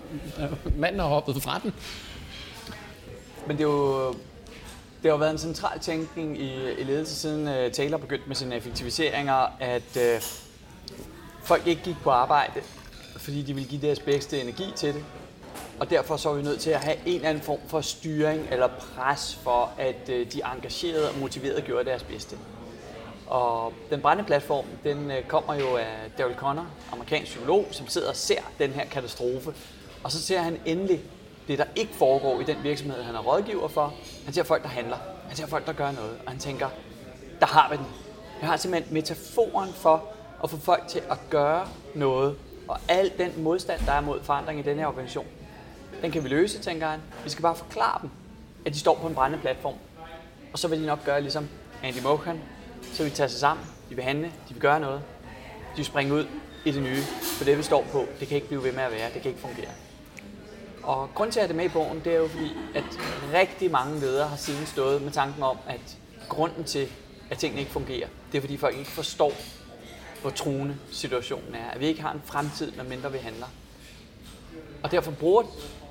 [0.77, 1.75] Manden har hoppet fra den.
[3.47, 4.15] Men det er jo
[5.03, 8.57] det har været en central tænkning i, i ledelse siden uh, Taylor begyndte med sine
[8.57, 10.23] effektiviseringer, at uh,
[11.43, 12.61] folk ikke gik på arbejde,
[13.17, 15.05] fordi de ville give deres bedste energi til det.
[15.81, 18.47] Og derfor så er vi nødt til at have en eller anden form for styring
[18.51, 22.37] eller pres for, at øh, de engagerede og motiverede gjorde deres bedste.
[23.27, 25.87] Og den brændende platform, den øh, kommer jo af
[26.19, 29.55] Daryl Connor, amerikansk psykolog, som sidder og ser den her katastrofe.
[30.03, 31.01] Og så ser han endelig
[31.49, 33.95] det, der ikke foregår i den virksomhed, han er rådgiver for.
[34.25, 34.97] Han ser folk, der handler.
[35.29, 36.19] Han ser folk, der gør noget.
[36.27, 36.69] Og han tænker,
[37.41, 37.87] der har vi den.
[38.41, 40.05] Jeg har simpelthen metaforen for
[40.43, 42.37] at få folk til at gøre noget.
[42.69, 45.27] Og al den modstand, der er mod forandring i den her organisation,
[46.03, 47.01] den kan vi løse, tænker han.
[47.25, 48.11] Vi skal bare forklare dem,
[48.67, 49.75] at de står på en brændende platform.
[50.53, 51.49] Og så vil de nok gøre ligesom
[51.83, 52.41] Andy Mohan.
[52.93, 55.03] Så vil de tage sig sammen, de vil handle, de vil gøre noget.
[55.73, 56.27] De vil springe ud
[56.65, 57.03] i det nye.
[57.39, 59.29] For det vi står på, det kan ikke blive ved med at være, det kan
[59.29, 59.71] ikke fungere.
[60.83, 62.85] Og grund til at det er med i bogen, det er jo fordi, at
[63.35, 66.89] rigtig mange ledere har siden stået med tanken om, at grunden til,
[67.31, 69.33] at tingene ikke fungerer, det er fordi folk ikke forstår,
[70.23, 71.71] hvor truende situationen er.
[71.71, 73.47] At vi ikke har en fremtid, medmindre vi handler.
[74.83, 75.43] Og derfor bruger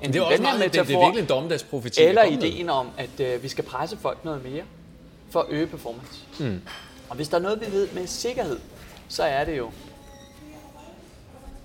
[0.02, 2.02] en det er også meget, metafor, det, det er virkelig en dommedagsprofeti.
[2.02, 4.62] Eller ideen om, at øh, vi skal presse folk noget mere,
[5.30, 6.20] for at øge performance.
[6.40, 6.62] Mm.
[7.08, 8.58] Og hvis der er noget, vi ved med sikkerhed,
[9.08, 9.70] så er det jo,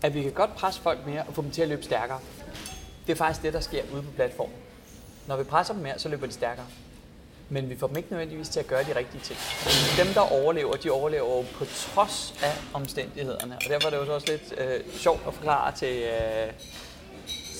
[0.01, 2.19] at vi kan godt presse folk mere og få dem til at løbe stærkere.
[3.08, 4.56] Det er faktisk det, der sker ude på platformen.
[5.27, 6.65] Når vi presser dem mere, så løber de stærkere.
[7.49, 9.39] Men vi får dem ikke nødvendigvis til at gøre de rigtige ting.
[10.05, 13.55] Dem, der overlever, de overlever jo på trods af omstændighederne.
[13.55, 16.53] Og derfor er det jo også lidt øh, sjovt at forklare til, øh,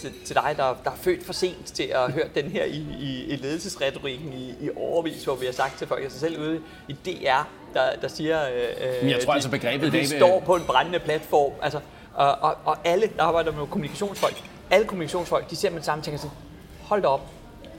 [0.02, 2.86] til, til dig, der, der er født for sent til at høre den her i,
[3.00, 6.62] i, i ledelsesretorikken i, i overvis, hvor vi har sagt til folk sig selv ude
[6.88, 10.56] i DR, der, der siger, øh, Men jeg tror de, altså begrebet, vi står på
[10.56, 11.52] en brændende platform.
[11.62, 11.80] Altså,
[12.14, 16.04] og, og, og alle, der arbejder med kommunikationsfolk, alle kommunikationsfolk, de ser med det samme
[16.04, 16.38] tænker sådan,
[16.82, 17.22] hold da op,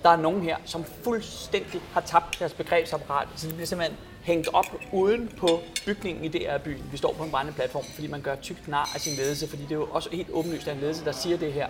[0.02, 4.48] der er nogen her, som fuldstændig har tabt deres begrebsapparat, så de bliver simpelthen hængt
[4.52, 6.88] op uden på bygningen i DR byen.
[6.92, 9.62] Vi står på en brændende platform, fordi man gør tykt nar af sin ledelse, fordi
[9.62, 11.68] det er jo også helt åbenlyst, at en ledelse, der siger det her,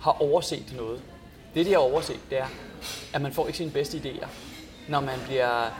[0.00, 1.02] har overset noget.
[1.54, 2.46] Det, de har overset, det er,
[3.14, 4.26] at man får ikke sine bedste idéer,
[4.88, 5.70] når man, bliver,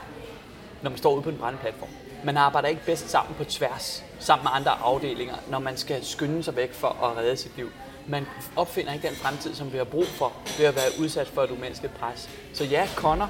[0.81, 1.89] når man står ude på en brændende platform.
[2.23, 6.43] Man arbejder ikke bedst sammen på tværs, sammen med andre afdelinger, når man skal skynde
[6.43, 7.71] sig væk for at redde sit liv
[8.09, 11.43] man opfinder ikke den fremtid, som vi har brug for, ved at være udsat for
[11.43, 12.29] et umenneskeligt pres.
[12.53, 13.29] Så ja, Connor,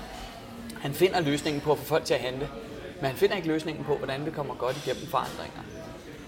[0.82, 2.50] han finder løsningen på at få folk til at handle,
[2.96, 5.62] men han finder ikke løsningen på, hvordan vi kommer godt igennem forandringer.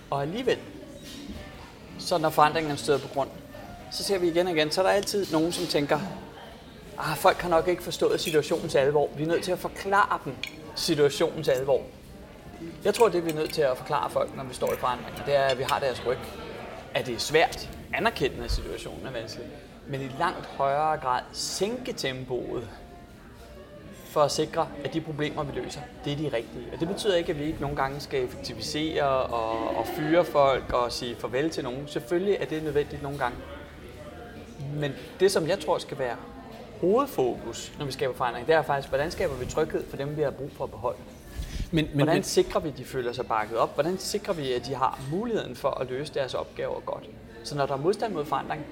[0.09, 0.57] Og alligevel,
[1.99, 3.29] så når forandringen støder på grund,
[3.91, 5.99] så ser vi igen og igen, så er der altid nogen, som tænker,
[6.97, 9.09] ah, folk har nok ikke forstået situationens alvor.
[9.17, 10.35] Vi er nødt til at forklare dem
[10.75, 11.81] situationens alvor.
[12.83, 15.25] Jeg tror, det vi er nødt til at forklare folk, når vi står i forandringer,
[15.25, 16.17] det er, at vi har deres ryg.
[16.93, 19.47] At det er svært, anerkendende, at situationen er vanskelig,
[19.87, 22.69] men i langt højere grad sænke tempoet
[24.05, 26.65] for at sikre, at de problemer, vi løser, det er de rigtige.
[26.73, 30.73] Og det betyder ikke, at vi ikke nogle gange skal effektivisere og, og fyre folk
[30.73, 31.87] og sige farvel til nogen.
[31.87, 33.37] Selvfølgelig er det nødvendigt nogle gange.
[34.73, 36.15] Men det, som jeg tror skal være
[36.81, 40.21] hovedfokus, når vi skaber forandring, det er faktisk, hvordan skaber vi tryghed for dem, vi
[40.21, 40.99] har brug for at beholde.
[41.71, 43.73] Men, men, hvordan sikrer vi, at de føler sig bakket op?
[43.73, 47.03] Hvordan sikrer vi, at de har muligheden for at løse deres opgaver godt?
[47.43, 48.65] Så når der er modstand mod forandring,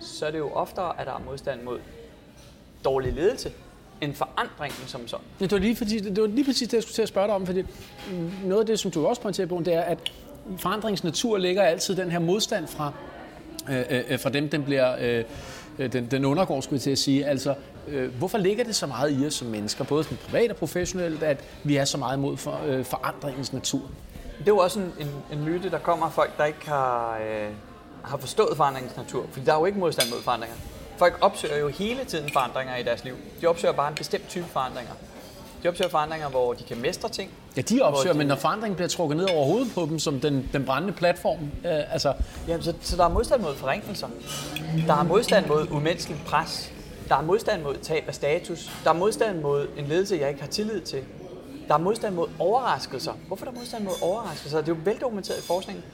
[0.00, 1.78] så er det jo oftere, at der er modstand mod
[2.84, 3.52] dårlig ledelse,
[4.00, 5.26] end forandringen som sådan.
[5.40, 7.34] Det var lige, fordi, det var lige præcis det, jeg skulle til at spørge dig
[7.34, 7.64] om, fordi
[8.44, 10.12] noget af det, som du også pointerer på, det er, at
[10.56, 12.92] forandringens natur ligger altid den her modstand fra,
[13.70, 14.96] øh, øh, fra dem, den bliver...
[15.00, 15.24] Øh,
[15.78, 17.26] den, den undergår, skulle jeg til at sige.
[17.26, 17.54] Altså,
[17.88, 21.22] øh, hvorfor ligger det så meget i os som mennesker, både som privat og professionelt,
[21.22, 23.80] at vi er så meget imod for, øh, forandringens natur?
[24.38, 27.18] Det er jo også en, en, en myte, der kommer af folk, der ikke har,
[27.18, 27.50] øh,
[28.08, 29.26] har forstået forandringens natur.
[29.32, 30.56] Fordi der er jo ikke modstand mod forandringer.
[30.96, 33.14] Folk opsøger jo hele tiden forandringer i deres liv.
[33.40, 34.92] De opsøger bare en bestemt type forandringer.
[35.62, 37.30] De opsøger forandringer, hvor de kan mestre ting.
[37.56, 40.20] Ja, de opsøger, de- men når forandringen bliver trukket ned over hovedet på dem, som
[40.20, 42.14] den, den brændende platform, øh, altså,
[42.48, 44.08] Jamen, så, så der er modstand mod forringelser.
[44.86, 46.72] Der er modstand mod umenneskeligt pres.
[47.08, 48.70] Der er modstand mod tab af status.
[48.84, 51.02] Der er modstand mod en ledelse, jeg ikke har tillid til.
[51.68, 53.12] Der er modstand mod overraskelser.
[53.26, 54.58] Hvorfor er der modstand mod overraskelser?
[54.60, 55.84] Det er jo veldokumenteret i forskningen.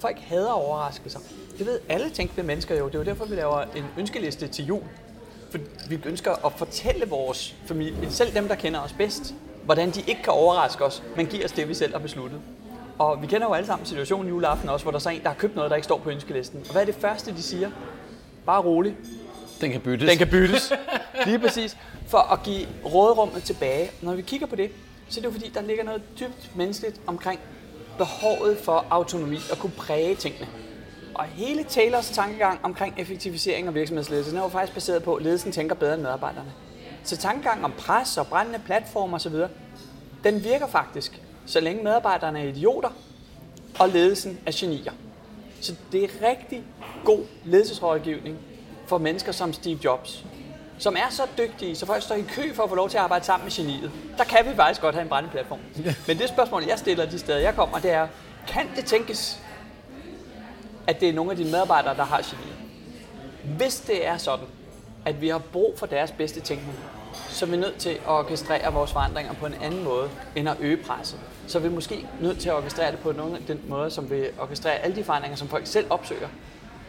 [0.00, 1.20] Folk hader overraskelser.
[1.58, 2.86] Det ved alle tænkende mennesker jo.
[2.86, 4.82] Det er jo derfor, vi laver en ønskeliste til jul.
[5.50, 5.58] For
[5.88, 9.34] vi ønsker at fortælle vores familie, selv dem, der kender os bedst,
[9.64, 12.40] hvordan de ikke kan overraske os, men giver os det, vi selv har besluttet.
[12.98, 15.28] Og vi kender jo alle sammen situationen juleaften også, hvor der er så en, der
[15.28, 16.60] har købt noget, der ikke står på ønskelisten.
[16.66, 17.70] Og hvad er det første, de siger?
[18.46, 18.96] Bare rolig.
[19.60, 20.08] den kan byttes.
[20.08, 20.72] Den kan byttes.
[21.26, 21.76] Lige præcis.
[22.06, 23.90] For at give råderummet tilbage.
[24.02, 24.70] Når vi kigger på det,
[25.08, 27.40] så er det jo fordi, der ligger noget dybt menneskeligt omkring
[28.00, 30.48] behovet for autonomi og kunne præge tingene.
[31.14, 35.22] Og hele Taylors tankegang omkring effektivisering og virksomhedsledelse, den er jo faktisk baseret på, at
[35.22, 36.52] ledelsen tænker bedre end medarbejderne.
[37.04, 39.34] Så tankegang om pres og brændende platformer osv.,
[40.24, 42.90] den virker faktisk, så længe medarbejderne er idioter,
[43.78, 44.92] og ledelsen er genier.
[45.60, 46.62] Så det er rigtig
[47.04, 48.38] god ledelsesrådgivning
[48.86, 50.24] for mennesker som Steve Jobs,
[50.80, 53.02] som er så dygtige, så folk står i kø for at få lov til at
[53.04, 53.90] arbejde sammen med geniet.
[54.18, 55.58] Der kan vi faktisk godt have en brændende platform.
[56.06, 58.08] Men det spørgsmål, jeg stiller de steder, jeg kommer, det er,
[58.48, 59.40] kan det tænkes,
[60.86, 62.56] at det er nogle af dine medarbejdere, der har geniet?
[63.56, 64.46] Hvis det er sådan,
[65.04, 66.78] at vi har brug for deres bedste tænkning,
[67.28, 70.56] så er vi nødt til at orkestrere vores forandringer på en anden måde, end at
[70.60, 71.18] øge presset.
[71.46, 73.12] Så er vi måske nødt til at orkestrere det på
[73.48, 76.28] den måde, som vi orkestrerer alle de forandringer, som folk selv opsøger,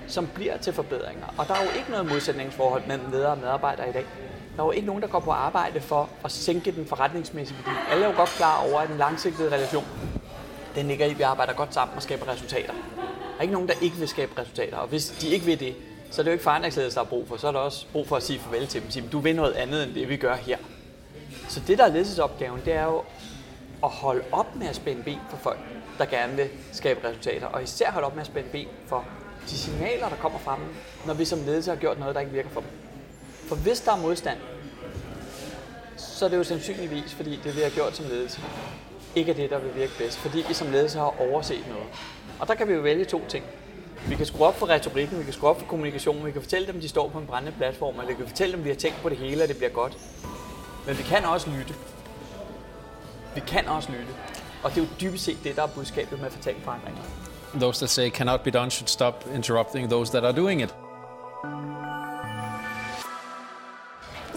[0.07, 1.25] som bliver til forbedringer.
[1.37, 4.05] Og der er jo ikke noget modsætningsforhold mellem ledere og medarbejdere i dag.
[4.55, 7.77] Der er jo ikke nogen, der går på arbejde for at sænke den forretningsmæssige værdi.
[7.91, 9.85] Alle er jo godt klar over, at den langsigtede relation,
[10.75, 12.73] den ligger i, at vi arbejder godt sammen og skaber resultater.
[12.73, 15.75] Der er ikke nogen, der ikke vil skabe resultater, og hvis de ikke vil det,
[16.11, 17.37] så er det jo ikke forandringsledelse, der er brug for.
[17.37, 18.91] Så er der også brug for at sige farvel til dem.
[18.91, 20.57] Sige, du vil noget andet end det, vi gør her.
[21.49, 23.03] Så det, der er ledelsesopgaven, det er jo
[23.83, 25.59] at holde op med at spænde ben for folk,
[25.97, 27.47] der gerne vil skabe resultater.
[27.47, 29.05] Og især holde op med at spænde ben for
[29.49, 30.65] de signaler, der kommer fra dem,
[31.05, 32.69] når vi som ledelse har gjort noget, der ikke virker for dem.
[33.47, 34.37] For hvis der er modstand,
[35.97, 38.41] så er det jo sandsynligvis, fordi det, vi har gjort som ledelse,
[39.15, 40.17] ikke er det, der vil virke bedst.
[40.17, 41.85] Fordi vi som ledelse har overset noget.
[42.39, 43.45] Og der kan vi jo vælge to ting.
[44.07, 46.67] Vi kan skrue op for retorikken, vi kan skrue op for kommunikationen, vi kan fortælle
[46.67, 48.69] dem, at de står på en brændende platform, eller vi kan fortælle dem, at vi
[48.69, 49.97] har tænkt på det hele, og det bliver godt.
[50.87, 51.73] Men vi kan også lytte.
[53.35, 54.13] Vi kan også lytte.
[54.63, 57.01] Og det er jo dybest set det, der er budskabet med fatale forandringer.
[57.59, 60.75] Those that say cannot be done should stop interrupting those that are doing it.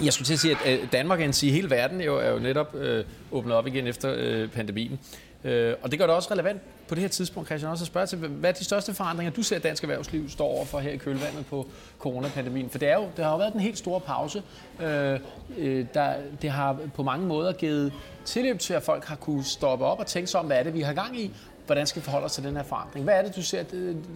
[0.04, 2.38] Jeg skulle til at sige, at øh, Danmark end sige hele verden jo, er jo
[2.38, 5.00] netop øh, åbnet op igen efter øh, pandemien.
[5.44, 8.06] Øh, og det gør det også relevant på det her tidspunkt, Christian, også at spørge
[8.06, 10.96] til, hvad er de største forandringer, du ser, at dansk erhvervsliv står overfor her i
[10.96, 11.66] kølvandet på
[11.98, 12.70] coronapandemien?
[12.70, 14.42] For det, er jo, det har jo været den helt store pause.
[14.82, 15.20] Øh,
[15.58, 17.92] øh der, det har på mange måder givet
[18.24, 20.74] tilløb til, at folk har kunne stoppe op og tænke sig om, hvad er det,
[20.74, 21.30] vi har gang i?
[21.66, 23.04] Hvordan skal vi forholde os til den her forandring?
[23.04, 23.64] Hvad er det, du ser,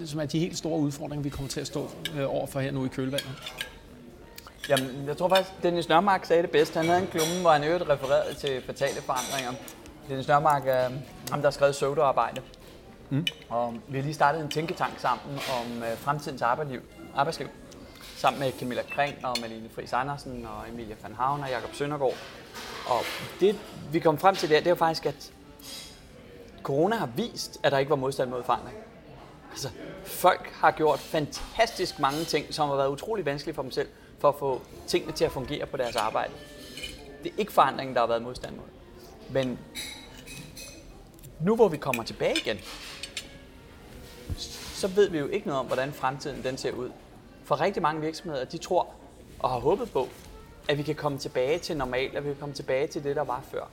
[0.07, 2.85] som er de helt store udfordringer, vi kommer til at stå øh, overfor her nu
[2.85, 3.31] i kølvandet?
[4.69, 6.75] Jamen, jeg tror faktisk, Dennis Nørmark sagde det bedst.
[6.75, 9.53] Han havde en klumme, hvor han øvrigt refererede til fatale forandringer.
[10.09, 10.91] Dennis Nørmark er
[11.31, 12.41] ham, der har skrevet pseudoarbejde.
[13.11, 13.27] Mm.
[13.49, 16.81] Og vi har lige startet en tænketank sammen om øh, fremtidens arbejdsliv,
[17.15, 17.49] arbejdsliv.
[18.17, 22.15] Sammen med Camilla Kring og Malene Friis Andersen og Emilia van Havn og Jakob Søndergaard.
[22.87, 23.01] Og
[23.41, 23.57] det,
[23.93, 25.33] vi kom frem til der, det er jo faktisk, at
[26.69, 28.79] corona har vist, at der ikke var modstand mod forandring.
[29.51, 29.69] Altså,
[30.05, 34.29] folk har gjort fantastisk mange ting, som har været utrolig vanskelige for dem selv, for
[34.29, 36.33] at få tingene til at fungere på deres arbejde.
[37.25, 38.65] Det er ikke forandringen, der har været modstand mod.
[39.31, 39.59] Men
[41.41, 42.59] nu hvor vi kommer tilbage igen,
[44.75, 46.91] så ved vi jo ikke noget om, hvordan fremtiden den ser ud.
[47.45, 48.95] For rigtig mange virksomheder, de tror
[49.39, 50.09] og har håbet på,
[50.69, 53.25] at vi kan komme tilbage til normalt, at vi kan komme tilbage til det, der
[53.25, 53.69] var før.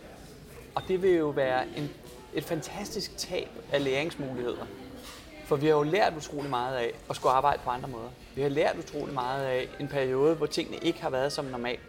[0.76, 1.90] Og det vil jo være en,
[2.36, 4.66] et fantastisk tab af læringsmuligheder.
[5.46, 8.10] For vi har jo lært utrolig meget af at skulle arbejde på andre måder.
[8.36, 11.80] Vi har lært utrolig meget af en periode, hvor tingene ikke har været som normalt.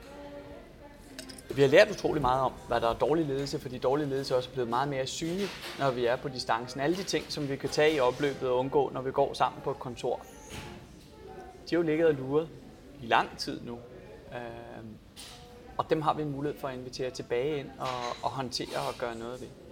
[1.54, 4.48] Vi har lært utrolig meget om, hvad der er dårlig ledelse, fordi dårlig ledelse også
[4.48, 6.80] er blevet meget mere synlig, når vi er på distancen.
[6.80, 9.62] Alle de ting, som vi kan tage i opløbet og undgå, når vi går sammen
[9.62, 10.20] på et kontor,
[11.70, 12.48] de har jo ligget og luret
[13.02, 13.78] i lang tid nu.
[14.32, 14.96] Øhm,
[15.76, 17.86] og dem har vi en mulighed for at invitere tilbage ind og,
[18.22, 19.65] og håndtere og gøre noget ved.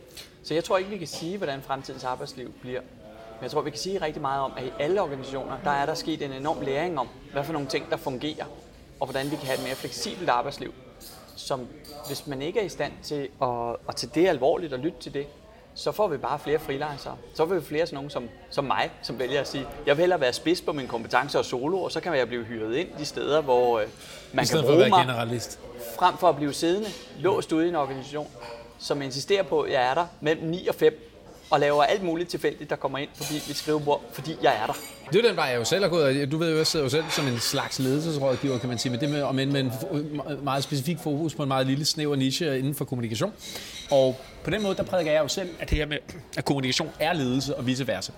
[0.44, 2.80] Så jeg tror ikke, vi kan sige, hvordan fremtidens arbejdsliv bliver.
[2.80, 5.86] Men jeg tror, vi kan sige rigtig meget om, at i alle organisationer, der er
[5.86, 8.44] der sket en enorm læring om, hvad for nogle ting, der fungerer,
[9.00, 10.74] og hvordan vi kan have et mere fleksibelt arbejdsliv,
[11.36, 11.66] som
[12.06, 15.14] hvis man ikke er i stand til at, at tage det alvorligt og lytte til
[15.14, 15.26] det,
[15.74, 17.16] så får vi bare flere freelancere.
[17.34, 20.02] Så får vi flere sådan nogen som, som mig, som vælger at sige, jeg vil
[20.02, 22.88] hellere være spids på mine kompetencer og solo, og så kan jeg blive hyret ind
[22.98, 23.86] de steder, hvor øh,
[24.32, 25.60] man kan bruge mig, generalist.
[25.98, 28.28] frem for at blive siddende, låst ude i en organisation,
[28.84, 31.10] som insisterer på, at jeg er der mellem 9 og 5,
[31.50, 34.72] og laver alt muligt tilfældigt, der kommer ind forbi mit skrivebord, fordi jeg er der.
[35.12, 36.22] Det er den vej, jeg jo selv har gået.
[36.22, 38.92] og Du ved jo, jeg sidder jo selv som en slags ledelsesrådgiver, kan man sige,
[38.92, 39.72] men det med, men med en
[40.42, 43.32] meget specifik fokus på en meget lille snæver niche inden for kommunikation.
[43.90, 45.98] Og på den måde, der prædiker jeg jo selv, at det her med,
[46.36, 48.12] at kommunikation er ledelse og vice versa.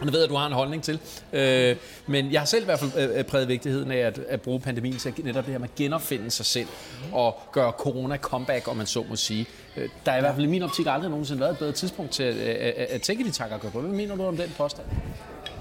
[0.00, 1.00] Og det ved jeg, at du har en holdning til.
[1.32, 4.40] Øh, men jeg har selv i hvert fald øh, øh, præget vigtigheden af at, at
[4.40, 6.68] bruge pandemien til netop det her med at genopfinde sig selv
[7.12, 9.46] og gøre corona comeback, om man så må sige.
[9.76, 12.12] Øh, der er i hvert fald i min optik aldrig nogensinde været et bedre tidspunkt
[12.12, 13.80] til at, at, at, at tænke de tanker på.
[13.80, 14.86] Hvad mener du om den påstand?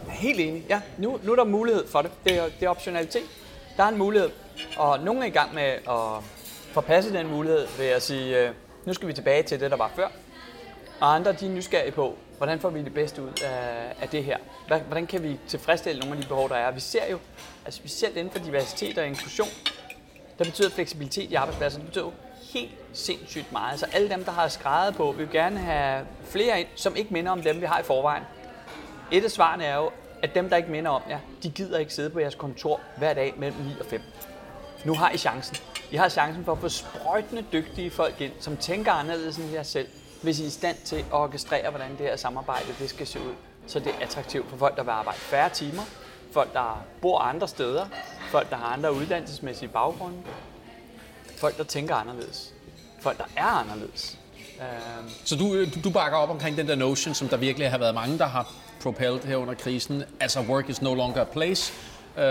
[0.09, 0.63] Helt enig.
[0.69, 2.11] Ja, nu, nu er der mulighed for det.
[2.23, 3.23] Det er, det er optionalitet.
[3.77, 4.29] Der er en mulighed,
[4.77, 6.23] og nogen er i gang med at
[6.71, 8.49] forpasse den mulighed ved at sige,
[8.85, 10.07] nu skal vi tilbage til det, der var før.
[10.99, 14.23] Og andre de er nysgerrige på, hvordan får vi det bedste ud af, af det
[14.23, 14.37] her?
[14.67, 16.71] Hvordan kan vi tilfredsstille nogle af de behov, der er?
[16.71, 17.19] Vi ser jo,
[17.65, 19.47] altså specielt inden for diversitet og inklusion,
[20.39, 22.11] der betyder fleksibilitet i arbejdspladsen, det betyder jo
[22.53, 23.71] helt sindssygt meget.
[23.71, 27.31] Altså alle dem, der har skrevet på, vil gerne have flere ind, som ikke minder
[27.31, 28.23] om dem, vi har i forvejen.
[29.11, 29.91] Et af svarene er jo,
[30.23, 33.13] at dem, der ikke minder om jer, de gider ikke sidde på jeres kontor hver
[33.13, 34.01] dag mellem 9 og 5.
[34.85, 35.57] Nu har I chancen.
[35.91, 39.63] I har chancen for at få sprøjtende dygtige folk ind, som tænker anderledes end jer
[39.63, 39.87] selv,
[40.21, 43.19] hvis I er i stand til at orkestrere, hvordan det her samarbejde det skal se
[43.19, 43.33] ud.
[43.67, 45.83] Så det er attraktivt for folk, der vil arbejde færre timer,
[46.31, 47.85] folk, der bor andre steder,
[48.31, 50.17] folk, der har andre uddannelsesmæssige baggrunde,
[51.37, 52.53] folk, der tænker anderledes,
[53.01, 54.17] folk, der er anderledes.
[54.59, 55.09] Øhm.
[55.25, 58.17] Så du, du bakker op omkring den der notion, som der virkelig har været mange,
[58.17, 60.03] der har propelled her under krisen.
[60.19, 61.73] Altså, work is no longer a place.
[62.17, 62.21] Uh,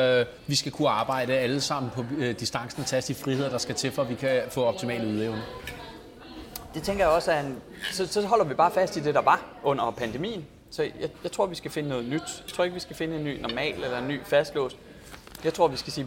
[0.47, 3.75] vi skal kunne arbejde alle sammen på uh, distancen og tage de friheder, der skal
[3.75, 5.43] til, for at vi kan få optimal udlevelse.
[6.75, 7.63] Det tænker jeg også er en...
[7.93, 10.47] Så, så holder vi bare fast i det, der var under pandemien.
[10.71, 12.43] Så jeg, jeg tror, vi skal finde noget nyt.
[12.47, 14.77] Jeg tror ikke, vi skal finde en ny normal eller en ny fastlåst.
[15.45, 16.07] Jeg tror, vi skal sige,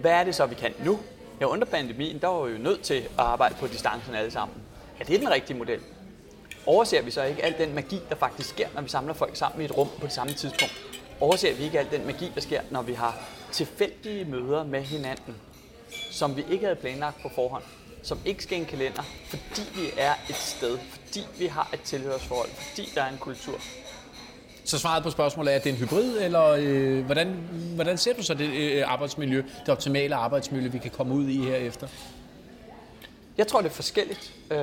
[0.00, 0.98] hvad er det så, vi kan nu?
[1.40, 4.56] Ja, under pandemien, der var vi jo nødt til at arbejde på distancen alle sammen.
[5.00, 5.80] Er det den rigtige model?
[6.66, 9.62] Overser vi så ikke al den magi, der faktisk sker, når vi samler folk sammen
[9.62, 10.74] i et rum på det samme tidspunkt?
[11.20, 13.18] Overser vi ikke al den magi, der sker, når vi har
[13.52, 15.34] tilfældige møder med hinanden,
[16.10, 17.62] som vi ikke havde planlagt på forhånd?
[18.02, 20.78] som ikke skal en kalender, fordi vi er et sted,
[21.12, 23.54] fordi vi har et tilhørsforhold, fordi der er en kultur.
[24.64, 27.28] Så svaret på spørgsmålet er, at det er en hybrid, eller øh, hvordan,
[27.74, 31.38] hvordan ser du så det øh, arbejdsmiljø, det optimale arbejdsmiljø, vi kan komme ud i
[31.38, 31.88] herefter?
[33.38, 34.58] Jeg tror, det er forskelligt, øh,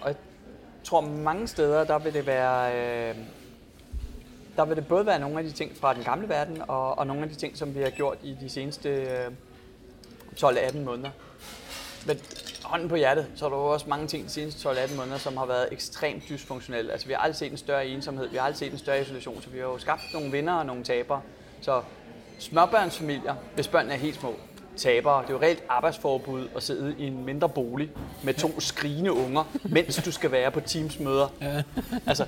[0.00, 0.16] og jeg
[0.84, 2.74] tror mange steder, der vil det være...
[2.74, 3.16] Øh,
[4.56, 7.06] der vil det både være nogle af de ting fra den gamle verden, og, og
[7.06, 9.30] nogle af de ting, som vi har gjort i de seneste øh,
[10.42, 11.10] 12-18 måneder.
[12.06, 12.18] Men
[12.64, 15.36] hånden på hjertet, så er der jo også mange ting de seneste 12-18 måneder, som
[15.36, 16.92] har været ekstremt dysfunktionelle.
[16.92, 19.42] Altså, vi har aldrig set en større ensomhed, vi har aldrig set en større isolation,
[19.42, 21.20] så vi har jo skabt nogle vinder og nogle tabere.
[21.60, 21.82] Så
[22.38, 24.34] småbørnsfamilier, hvis børnene er helt små,
[24.76, 25.22] tabere.
[25.22, 27.90] Det er jo reelt arbejdsforbud at sidde i en mindre bolig
[28.22, 31.28] med to skrigende unger, mens du skal være på Teams-møder.
[32.06, 32.24] Altså,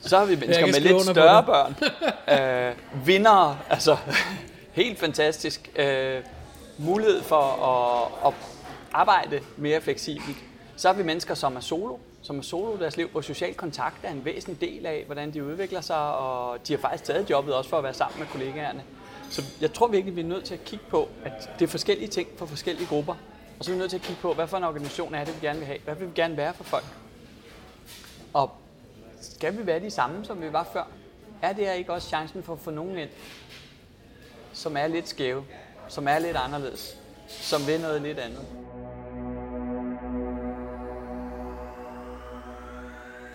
[0.00, 1.74] så har vi mennesker med lidt større børn.
[2.40, 3.96] Øh, vinder, altså
[4.72, 5.70] helt fantastisk.
[5.76, 6.20] Øh,
[6.78, 8.34] mulighed for at, at
[8.92, 10.36] arbejde mere fleksibelt.
[10.76, 13.54] Så har vi mennesker, som er solo, som er solo i deres liv, hvor social
[13.54, 17.30] kontakt er en væsentlig del af, hvordan de udvikler sig, og de har faktisk taget
[17.30, 18.84] jobbet også for at være sammen med kollegaerne.
[19.30, 22.08] Så jeg tror virkelig, vi er nødt til at kigge på, at det er forskellige
[22.08, 23.14] ting for forskellige grupper.
[23.58, 25.42] Og så er vi nødt til at kigge på, hvad for en organisation er det,
[25.42, 25.78] vi gerne vil have?
[25.84, 26.84] Hvad vil vi gerne være for folk?
[28.32, 28.50] Og
[29.20, 30.84] skal vi være de samme, som vi var før?
[31.42, 33.10] Er det her ikke også chancen for at få nogen ind,
[34.52, 35.44] som er lidt skæve,
[35.88, 36.96] som er lidt anderledes,
[37.28, 38.46] som vil noget lidt andet?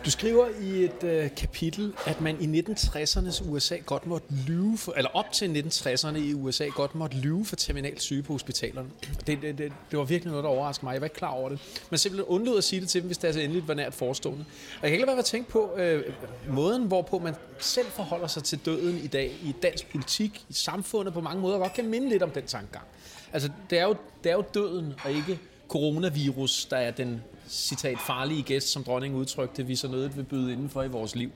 [0.06, 4.94] Du skriver i et øh, kapitel, at man i 1960'ernes USA godt måtte lyve for,
[4.98, 8.90] eller op til 1960'erne i USA godt måtte lyve for terminal syge på hospitalerne.
[9.28, 10.94] Det, det, det, det var virkelig noget, der overraskede mig.
[10.94, 11.60] Jeg var ikke klar over det.
[11.90, 14.46] Man simpelthen undlod at sige det til dem, hvis det altså endelig var nært forestående.
[14.76, 16.04] Og jeg kan ikke lade være at tænke på øh,
[16.50, 21.14] måden, hvorpå man selv forholder sig til døden i dag, i dansk politik, i samfundet
[21.14, 22.86] på mange måder, godt kan minde lidt om den tankegang.
[23.34, 27.98] Altså, det er jo, det er jo døden, og ikke coronavirus, der er den citat,
[28.00, 31.32] farlige gæst, som dronningen udtrykte, vi så noget vil byde indenfor i vores liv.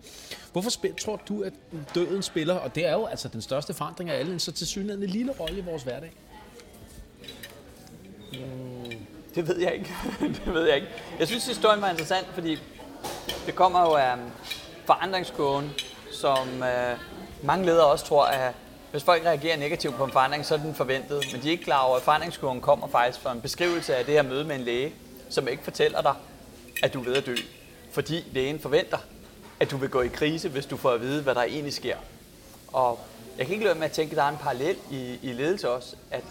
[0.52, 0.70] Hvorfor
[1.00, 1.54] tror du, at
[1.96, 5.08] døden spiller, og det er jo altså den største forandring af alle, en så tilsyneladende
[5.08, 6.12] en lille rolle i vores hverdag?
[8.34, 8.92] Mm,
[9.36, 9.94] det ved jeg ikke.
[10.46, 10.88] det ved jeg ikke.
[11.20, 12.58] Jeg synes, historien var interessant, fordi
[13.46, 14.20] det kommer jo af um,
[14.86, 15.70] forandringskurven,
[16.12, 16.98] som øh,
[17.44, 18.54] mange ledere også tror, at
[18.92, 21.24] hvis folk reagerer negativt på en forandring, så er den forventet.
[21.32, 24.14] Men de er ikke klar over, at forandringskurven kommer faktisk fra en beskrivelse af det
[24.14, 24.94] her møde med en læge,
[25.30, 26.14] som ikke fortæller dig,
[26.84, 27.36] at du er ved at dø.
[27.92, 28.98] fordi lægen forventer,
[29.60, 31.98] at du vil gå i krise, hvis du får at vide, hvad der egentlig sker.
[32.68, 33.00] Og
[33.38, 35.70] jeg kan ikke lade med at tænke, at der er en parallel i, i ledelse
[35.70, 36.24] også, at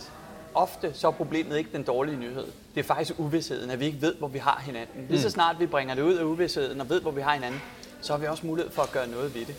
[0.54, 2.46] ofte så er problemet ikke den dårlige nyhed.
[2.74, 5.06] Det er faktisk uvidsheden, at vi ikke ved, hvor vi har hinanden.
[5.08, 7.60] Lige så snart vi bringer det ud af uvidsheden og ved, hvor vi har hinanden,
[8.00, 9.54] så har vi også mulighed for at gøre noget ved det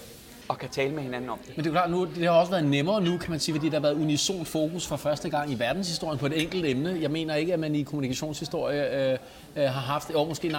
[0.50, 1.58] og kan tale med hinanden om det.
[1.58, 3.70] Men det er klart, nu, det har også været nemmere nu, kan man sige, fordi
[3.70, 6.97] der har været unison fokus for første gang i verdenshistorien på et enkelt emne.
[7.02, 9.18] Jeg mener ikke, at man i kommunikationshistorie øh,
[9.56, 10.52] øh, har haft, og måske 9-11,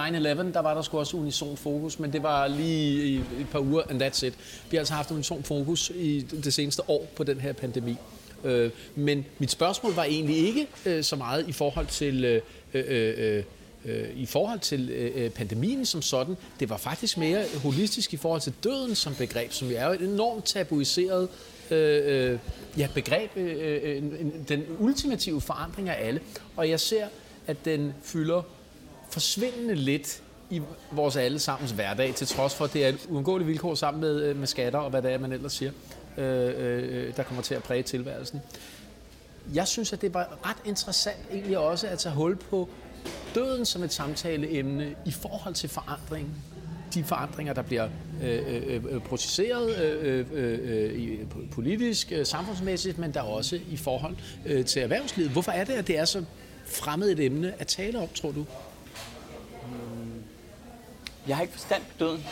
[0.53, 3.81] der var der sgu også unison fokus, men det var lige i et par uger,
[3.89, 4.33] and that's it.
[4.69, 7.95] Vi har altså haft unison fokus i det seneste år på den her pandemi.
[8.43, 12.25] Øh, men mit spørgsmål var egentlig ikke øh, så meget i forhold til...
[12.25, 12.41] Øh,
[12.73, 13.43] øh, øh,
[13.85, 16.37] Øh, i forhold til øh, øh, pandemien som sådan.
[16.59, 20.01] Det var faktisk mere holistisk i forhold til døden som begreb, som er jo et
[20.01, 21.29] enormt tabuiseret
[21.71, 22.39] øh,
[22.77, 24.03] ja, begreb, øh,
[24.47, 26.21] den ultimative forandring af alle.
[26.55, 27.07] Og jeg ser,
[27.47, 28.41] at den fylder
[29.09, 30.61] forsvindende lidt i
[30.91, 34.47] vores allesammens hverdag, til trods for, at det er et uundgåeligt vilkår sammen med, med
[34.47, 35.71] skatter og hvad det er, man ellers siger,
[36.17, 38.41] øh, øh, der kommer til at præge tilværelsen.
[39.53, 42.69] Jeg synes, at det var ret interessant egentlig også at tage hul på
[43.35, 46.29] døden som et samtaleemne i forhold til forandring.
[46.93, 47.89] De forandringer, der bliver
[48.23, 53.77] øh, øh, øh processeret øh, øh, øh, øh politisk, øh, samfundsmæssigt, men der også i
[53.77, 55.31] forhold øh, til erhvervslivet.
[55.31, 56.23] Hvorfor er det, at det er så
[56.65, 58.45] fremmed et emne at tale om, tror du?
[61.27, 62.25] Jeg har ikke forstand på døden.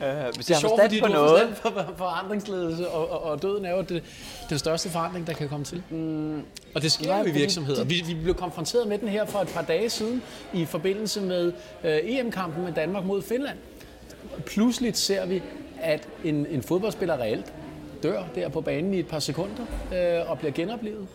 [0.00, 1.56] Uh, hvis det er sjovt, fordi på du noget...
[1.62, 4.02] for forandringsledelse, og, og, og døden er jo det,
[4.50, 5.82] den største forandring, der kan komme til.
[5.90, 6.42] Mm.
[6.74, 7.84] Og det sker jo i virksomheder.
[7.84, 10.22] Vi, vi blev konfronteret med den her for et par dage siden,
[10.54, 11.52] i forbindelse med uh,
[11.84, 13.58] EM-kampen med Danmark mod Finland.
[14.46, 15.42] Pludselig ser vi,
[15.80, 17.52] at en, en fodboldspiller reelt
[18.02, 21.06] dør der på banen i et par sekunder uh, og bliver genoplevet.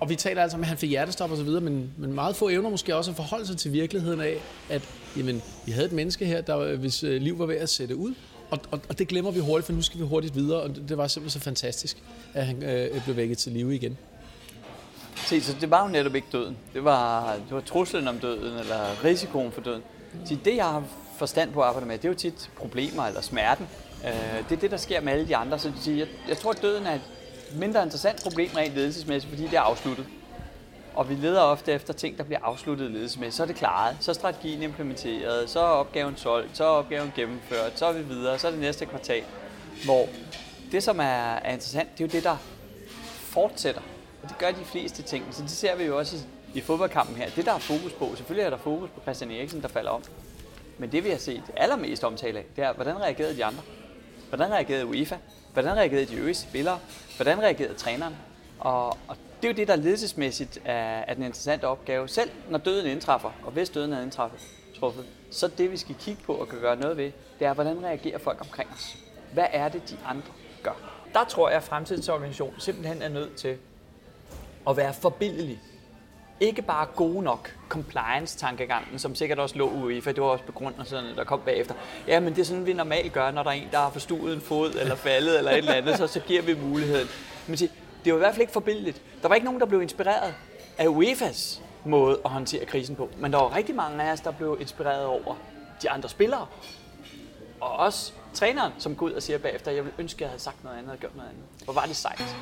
[0.00, 2.36] Og vi taler altså om, at han fik hjertestop og så videre, men, men meget
[2.36, 4.36] få evner måske også at forholde sig til virkeligheden af,
[4.70, 4.82] at
[5.16, 7.96] jamen, vi havde et menneske her, der, øh, hvis øh, liv var ved at sætte
[7.96, 8.14] ud,
[8.50, 10.88] og, og, og det glemmer vi hurtigt, for nu skal vi hurtigt videre, og det,
[10.88, 12.02] det var simpelthen så fantastisk,
[12.34, 13.98] at han øh, øh blev vækket til live igen.
[15.16, 16.56] Se, så det var jo netop ikke døden.
[16.74, 19.82] Det var, det var truslen om døden, eller risikoen for døden.
[20.24, 20.84] Så det, jeg har
[21.18, 23.66] forstand på at arbejde med, det er jo tit problemer eller smerten.
[24.04, 25.58] Øh, det er det, der sker med alle de andre.
[25.58, 27.00] Så jeg, jeg tror, at døden er et
[27.54, 30.06] mindre interessant problem rent ledelsesmæssigt, fordi det er afsluttet.
[30.94, 33.36] Og vi leder ofte efter ting, der bliver afsluttet ledelsesmæssigt.
[33.36, 37.12] Så er det klaret, så er strategien implementeret, så er opgaven solgt, så er opgaven
[37.16, 39.24] gennemført, så er vi videre, så er det næste kvartal.
[39.84, 40.08] Hvor
[40.72, 42.36] det, som er, er interessant, det er jo det, der
[43.20, 43.80] fortsætter.
[44.22, 45.24] Og det gør de fleste ting.
[45.30, 47.30] Så det ser vi jo også i, i fodboldkampen her.
[47.36, 50.02] Det, der er fokus på, selvfølgelig er der fokus på Christian Eriksen, der falder om.
[50.78, 53.62] Men det, vi har set allermest omtale af, det er, hvordan reagerede de andre?
[54.28, 55.16] Hvordan reagerede UEFA?
[55.52, 56.78] Hvordan reagerede de øvrige spillere?
[57.16, 58.16] Hvordan reagerede træneren?
[58.58, 62.08] Og, og det er jo det, der ledelsesmæssigt er, er den interessante opgave.
[62.08, 64.40] Selv når døden indtræffer, og hvis døden er indtræffet,
[64.80, 67.84] truffet, så det, vi skal kigge på og kan gøre noget ved, det er, hvordan
[67.84, 68.96] reagerer folk omkring os?
[69.32, 70.28] Hvad er det, de andre
[70.62, 70.90] gør?
[71.14, 73.56] Der tror jeg, at fremtidens organisation simpelthen er nødt til
[74.68, 75.60] at være forbindelig
[76.40, 81.04] ikke bare gode nok compliance-tankegangen, som sikkert også lå ude for det var også begrundelsen,
[81.16, 81.74] der kom bagefter.
[82.06, 84.34] Ja, men det er sådan, vi normalt gør, når der er en, der har forstuet
[84.34, 87.08] en fod, eller faldet, eller et eller andet, så, så giver vi muligheden.
[87.46, 87.56] Men
[88.04, 89.02] det var i hvert fald ikke forbilligt.
[89.22, 90.34] Der var ikke nogen, der blev inspireret
[90.78, 93.08] af UEFA's måde at håndtere krisen på.
[93.18, 95.36] Men der var rigtig mange af os, der blev inspireret over
[95.82, 96.46] de andre spillere.
[97.60, 100.42] Og også træneren, som går ud og siger bagefter, jeg vil ønske, at jeg havde
[100.42, 101.44] sagt noget andet og gjort noget andet.
[101.64, 102.36] Hvor var det sejt.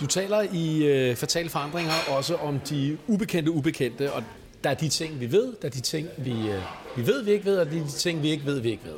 [0.00, 4.22] Du taler i øh, Fatale Forandringer også om de ubekendte ubekendte, og
[4.64, 6.62] der er de ting, vi ved, der er de ting, vi, øh,
[6.96, 8.84] vi ved, vi ikke ved, og der er de ting, vi ikke ved, vi ikke
[8.84, 8.96] ved.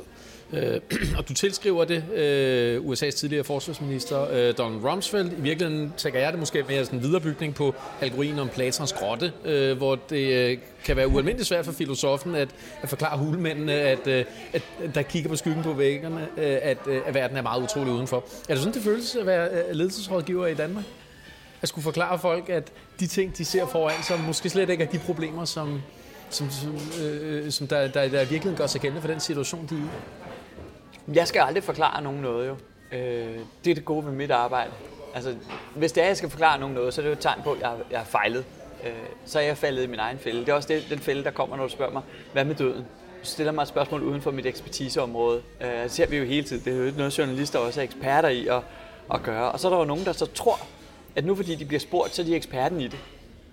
[0.53, 0.81] Øh,
[1.17, 5.31] og du tilskriver det øh, USA's tidligere forsvarsminister øh, Donald Rumsfeld.
[5.37, 9.31] I virkeligheden tænker jeg det måske mere sådan en viderebygning på algorien om Platons grotte,
[9.45, 12.49] øh, hvor det øh, kan være ualmindeligt svært for filosofen at,
[12.81, 14.61] at forklare hulemændene, at, øh, at
[14.95, 18.17] der kigger på skyggen på væggene, øh, at, øh, at verden er meget utrolig udenfor.
[18.49, 20.83] Er det sådan, det føles at være øh, ledelsesrådgiver i Danmark?
[21.65, 24.87] At skulle forklare folk, at de ting, de ser foran sig, måske slet ikke er
[24.87, 25.81] de problemer, som,
[26.29, 29.75] som, som, øh, som der, der, der virkelig gør sig gældende for den situation, de
[29.75, 31.15] er i.
[31.17, 32.55] Jeg skal aldrig forklare nogen noget jo.
[32.91, 34.71] Øh, det er det gode ved mit arbejde.
[35.15, 35.35] Altså,
[35.75, 37.41] hvis det er, at jeg skal forklare nogen noget, så er det jo et tegn
[37.43, 38.45] på, at jeg, jeg har fejlet.
[38.83, 38.91] Øh,
[39.25, 40.39] så er jeg faldet i min egen fælde.
[40.39, 42.01] Det er også det, den fælde, der kommer, når du spørger mig,
[42.33, 42.85] hvad med døden?
[43.21, 45.41] Du stiller mig et spørgsmål uden for mit ekspertiseområde.
[45.61, 46.65] Øh, det ser vi jo hele tiden.
[46.65, 48.61] Det er jo noget, journalister også er eksperter i at,
[49.13, 49.51] at gøre.
[49.51, 50.59] Og så er der jo nogen, der så tror,
[51.15, 52.99] at nu fordi de bliver spurgt, så er de eksperten i det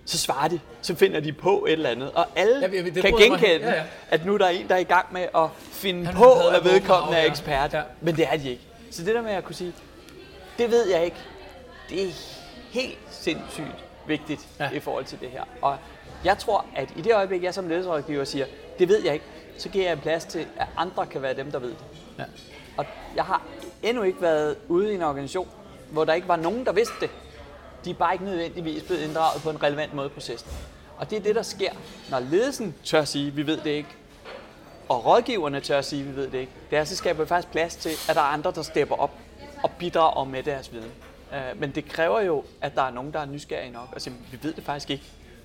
[0.05, 2.11] så svarer de, så finder de på et eller andet.
[2.11, 3.83] Og alle ja, det kan genkende, ja, ja.
[4.09, 6.63] at nu der er en, der er i gang med at finde Han på, at
[6.63, 7.73] vedkommende er ekspert.
[7.73, 7.81] Ja.
[8.01, 8.61] Men det er de ikke.
[8.91, 9.73] Så det der med at kunne sige,
[10.57, 11.17] det ved jeg ikke,
[11.89, 12.11] det er
[12.71, 14.69] helt sindssygt vigtigt ja.
[14.69, 15.43] i forhold til det her.
[15.61, 15.77] Og
[16.25, 18.45] jeg tror, at i det øjeblik, jeg som ledelsesrådgiver siger,
[18.79, 19.25] det ved jeg ikke,
[19.57, 21.85] så giver jeg plads til, at andre kan være dem, der ved det.
[22.19, 22.23] Ja.
[22.77, 22.85] Og
[23.15, 23.45] jeg har
[23.83, 25.47] endnu ikke været ude i en organisation,
[25.91, 27.09] hvor der ikke var nogen, der vidste det.
[27.85, 30.49] De er bare ikke nødvendigvis blevet inddraget på en relevant måde i processen.
[30.97, 31.71] Og det er det, der sker,
[32.09, 33.89] når ledelsen tør sige, vi ved det ikke,
[34.89, 36.51] og rådgiverne tør sige, vi ved det ikke.
[36.69, 39.11] Det er, så skaber vi faktisk plads til, at der er andre, der stepper op
[39.63, 40.91] og bidrager med deres viden.
[41.33, 44.15] Øh, men det kræver jo, at der er nogen, der er nysgerrige nok og siger,
[44.31, 45.03] vi ved det faktisk ikke.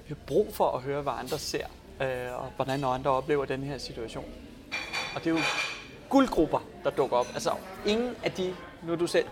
[0.09, 1.67] Vi har brug for at høre, hvad andre ser,
[2.03, 4.25] øh, og hvordan andre oplever den her situation.
[5.15, 5.41] Og det er jo
[6.09, 7.27] guldgrupper, der dukker op.
[7.35, 7.51] Altså
[7.87, 9.27] ingen af de, nu er du selv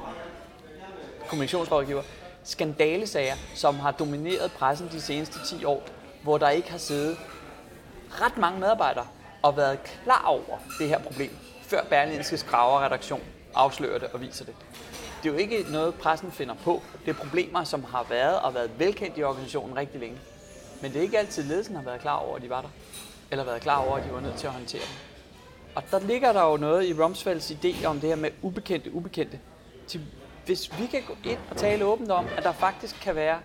[1.28, 2.02] kommunikationsrådgiver,
[2.46, 5.82] skandalesager, som har domineret pressen de seneste 10 år,
[6.22, 7.18] hvor der ikke har siddet
[8.10, 9.06] ret mange medarbejdere
[9.42, 11.30] og været klar over det her problem,
[11.62, 13.20] før Berlinskes graverredaktion
[13.54, 14.54] afslører det og viser det.
[15.22, 16.82] Det er jo ikke noget, pressen finder på.
[17.04, 20.18] Det er problemer, som har været og været velkendt i organisationen rigtig længe.
[20.82, 22.68] Men det er ikke altid, ledelsen har været klar over, at de var der.
[23.30, 25.16] Eller været klar over, at de var nødt til at håndtere dem.
[25.74, 29.40] Og der ligger der jo noget i Rumsfelds idé om det her med ubekendte, ubekendte.
[29.86, 30.00] Til,
[30.46, 33.40] hvis vi kan gå ind og tale åbent om, at der faktisk kan være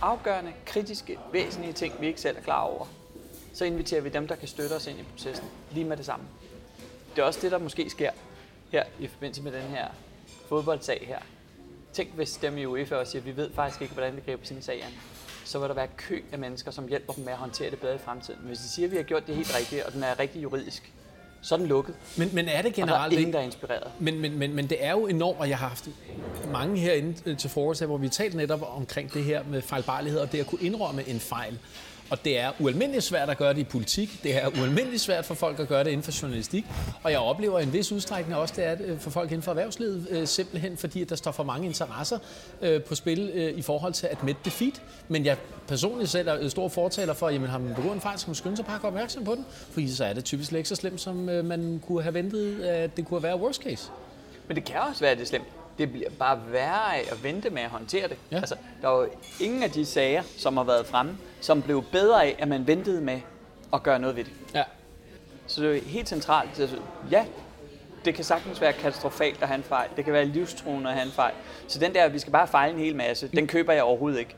[0.00, 2.86] afgørende, kritiske, væsentlige ting, vi ikke selv er klar over,
[3.54, 6.24] så inviterer vi dem, der kan støtte os ind i processen, lige med det samme.
[7.16, 8.10] Det er også det, der måske sker
[8.70, 9.88] her i forbindelse med den her
[10.48, 11.18] fodboldsag her.
[11.92, 14.44] Tænk, hvis dem i UEFA også siger, at vi ved faktisk ikke, hvordan vi griber
[14.44, 14.92] sin sag an.
[15.44, 17.94] Så vil der være kø af mennesker, som hjælper dem med at håndtere det bedre
[17.94, 18.40] i fremtiden.
[18.40, 20.42] Men hvis de siger, at vi har gjort det helt rigtigt, og den er rigtig
[20.42, 20.92] juridisk,
[21.42, 21.94] så er den lukket.
[22.16, 23.04] Men, men er det generelt...
[23.04, 23.90] Og der er ingen, der er inspireret.
[23.98, 25.88] Men, men, men, men det er jo enormt, og jeg har haft
[26.52, 30.40] mange herinde til forårs, hvor vi talt netop omkring det her med fejlbarlighed, og det
[30.40, 31.58] at kunne indrømme en fejl.
[32.10, 34.20] Og det er ualmindeligt svært at gøre det i politik.
[34.22, 36.64] Det er ualmindeligt svært for folk at gøre det inden for journalistik.
[37.02, 40.06] Og jeg oplever en vis udstrækning også, det er øh, for folk inden for erhvervslivet,
[40.10, 42.18] øh, simpelthen fordi, at der står for mange interesser
[42.62, 44.82] øh, på spil i forhold til at mætte defeat.
[45.08, 45.36] Men jeg
[45.68, 48.34] personligt selv er stor fortaler for, at jamen, har man begået en fejl, så man
[48.34, 49.46] skynde sig bare opmærksom på den.
[49.70, 53.06] Fordi så er det typisk ikke så slemt, som man kunne have ventet, at det
[53.06, 53.90] kunne være worst case.
[54.48, 57.62] Men det kan også være, det slemt det bliver bare værre af at vente med
[57.62, 58.16] at håndtere det.
[58.30, 58.36] Ja.
[58.36, 59.08] Altså, der er jo
[59.40, 63.00] ingen af de sager, som har været fremme, som blev bedre af, at man ventede
[63.00, 63.20] med
[63.72, 64.32] at gøre noget ved det.
[64.54, 64.62] Ja.
[65.46, 66.60] Så det er helt centralt.
[66.60, 66.76] Altså,
[67.10, 67.24] ja,
[68.04, 69.90] det kan sagtens være katastrofalt at have en fejl.
[69.96, 71.34] Det kan være livstruende at have en fejl.
[71.68, 74.36] Så den der, vi skal bare fejle en hel masse, den køber jeg overhovedet ikke.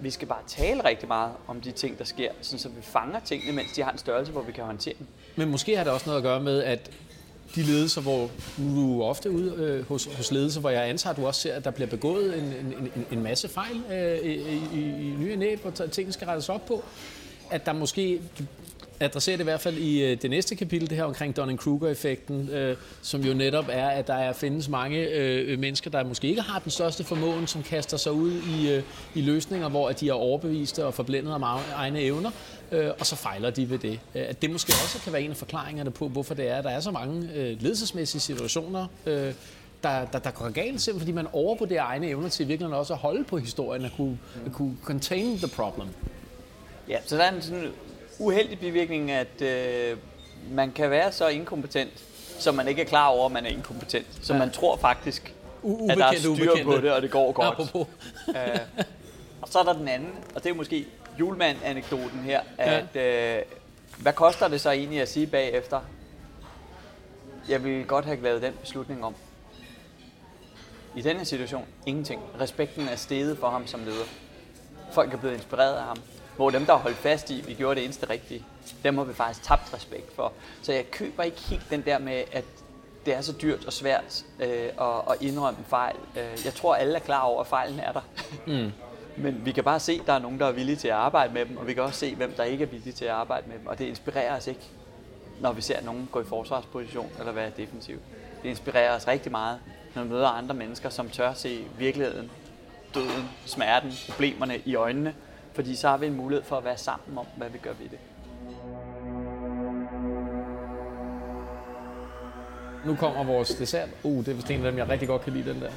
[0.00, 3.52] Vi skal bare tale rigtig meget om de ting, der sker, så vi fanger tingene,
[3.52, 5.06] mens de har en størrelse, hvor vi kan håndtere dem.
[5.36, 6.90] Men måske har det også noget at gøre med, at
[7.54, 11.16] de ledelser, hvor nu er ofte ude øh, hos, hos ledelser, hvor jeg antager, at
[11.16, 14.34] du også ser, at der bliver begået en, en, en en masse fejl øh, i,
[14.74, 16.84] i, i nye næb, hvor tingene skal rettes op på,
[17.50, 18.20] at der måske
[19.00, 22.76] adresserer det i hvert fald i øh, det næste kapitel, det her omkring Dunning-Kruger-effekten, øh,
[23.02, 26.58] som jo netop er, at der er, findes mange øh, mennesker, der måske ikke har
[26.58, 28.82] den største formåen, som kaster sig ud i, øh,
[29.14, 32.30] i løsninger, hvor at de er overbeviste og forblændet af egne evner,
[32.72, 34.00] øh, og så fejler de ved det.
[34.14, 36.64] Øh, at det måske også kan være en af forklaringerne på, hvorfor det er, at
[36.64, 39.34] der er så mange øh, ledelsesmæssige situationer, øh,
[39.82, 42.98] der, der, der går galt, simpelthen fordi man overvurderer egne evner til virkelig også at
[42.98, 44.52] holde på historien og kunne, mm.
[44.52, 45.88] kunne contain the problem.
[46.88, 47.72] Ja, så der er en sådan
[48.18, 49.96] uheldig bivirkning, at øh,
[50.50, 51.90] man kan være så inkompetent,
[52.38, 54.06] så man ikke er klar over, at man er inkompetent.
[54.22, 54.38] Så ja.
[54.38, 56.64] man tror faktisk, U- at der er styr ubekendte.
[56.64, 57.86] på det, og det går godt.
[58.28, 58.60] øh,
[59.42, 60.86] og så er der den anden, og det er måske
[61.18, 63.38] julemand-anekdoten her, at ja.
[63.38, 63.44] øh,
[63.98, 65.80] hvad koster det så egentlig at sige bagefter,
[67.48, 69.14] jeg vil godt have lavet den beslutning om.
[70.96, 72.22] I denne situation, ingenting.
[72.40, 74.04] Respekten er steget for ham som leder.
[74.92, 75.96] Folk er blevet inspireret af ham.
[76.36, 78.44] Hvor dem, der har holdt fast i, vi gjorde det eneste rigtige,
[78.84, 80.32] dem har vi faktisk tabt respekt for.
[80.62, 82.44] Så jeg køber ikke helt den der med, at
[83.06, 84.48] det er så dyrt og svært øh,
[84.80, 85.96] at, at indrømme fejl.
[86.16, 88.00] Øh, jeg tror, alle er klar over, at fejlen er der.
[88.46, 88.72] Mm.
[89.22, 91.34] Men vi kan bare se, at der er nogen, der er villige til at arbejde
[91.34, 93.48] med dem, og vi kan også se, hvem der ikke er villige til at arbejde
[93.48, 93.66] med dem.
[93.66, 94.70] Og det inspirerer os ikke,
[95.40, 97.98] når vi ser nogen gå i forsvarsposition eller være defensiv.
[98.42, 99.58] Det inspirerer os rigtig meget,
[99.94, 102.30] når vi møder andre mennesker, som tør se virkeligheden,
[102.94, 105.14] døden, smerten, problemerne i øjnene,
[105.54, 107.88] fordi så har vi en mulighed for at være sammen om, hvad vi gør ved
[107.88, 107.98] det.
[112.86, 113.88] Nu kommer vores dessert.
[114.02, 115.70] Uh, det er vist en af dem, jeg rigtig godt kan lide, den der.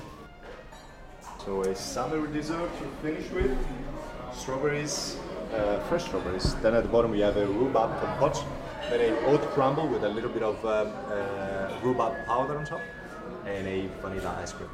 [1.46, 3.58] So a summer dessert to finish with.
[4.32, 5.18] Strawberries,
[5.56, 6.54] uh, fresh strawberries.
[6.62, 8.44] Then at the bottom we have a rhubarb compote,
[8.92, 12.82] then a oat crumble with a little bit of um, uh, rhubarb powder on top,
[13.48, 14.70] and a vanilla ice cream.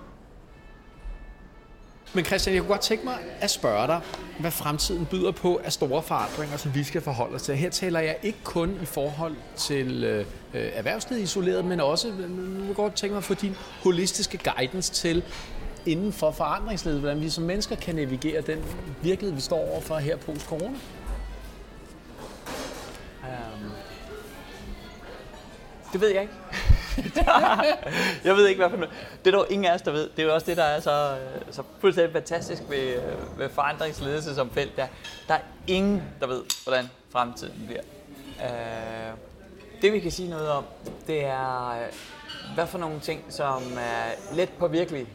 [2.13, 4.01] Men Christian, jeg kunne godt tænke mig at spørge dig,
[4.39, 7.55] hvad fremtiden byder på af store forandringer, som vi skal forholde os til.
[7.55, 10.26] Her taler jeg ikke kun i forhold til øh, øh
[10.74, 14.93] erhvervslivet isoleret, men også, øh, nu kunne godt tænke mig at få din holistiske guidance
[14.93, 15.24] til,
[15.88, 18.66] inden for forandringsledet, hvordan vi som mennesker kan navigere den
[19.02, 20.78] virkelighed, vi står overfor her post-corona?
[23.24, 23.72] Um,
[25.94, 26.34] det ved jeg ikke.
[28.26, 28.94] jeg ved ikke, hvad for noget.
[29.26, 30.10] Det er der ingen af os, der ved.
[30.10, 33.50] Det er jo også det, der er så, øh, så fuldstændig fantastisk ved, øh, ved
[33.50, 34.78] forandringsledelse som felt.
[34.78, 34.88] Der,
[35.28, 37.82] der er ingen, der ved, hvordan fremtiden bliver.
[38.40, 39.18] Uh,
[39.82, 40.64] det vi kan sige noget om,
[41.08, 41.78] det er,
[42.54, 45.08] hvad for nogle ting, som er let påvirkelige.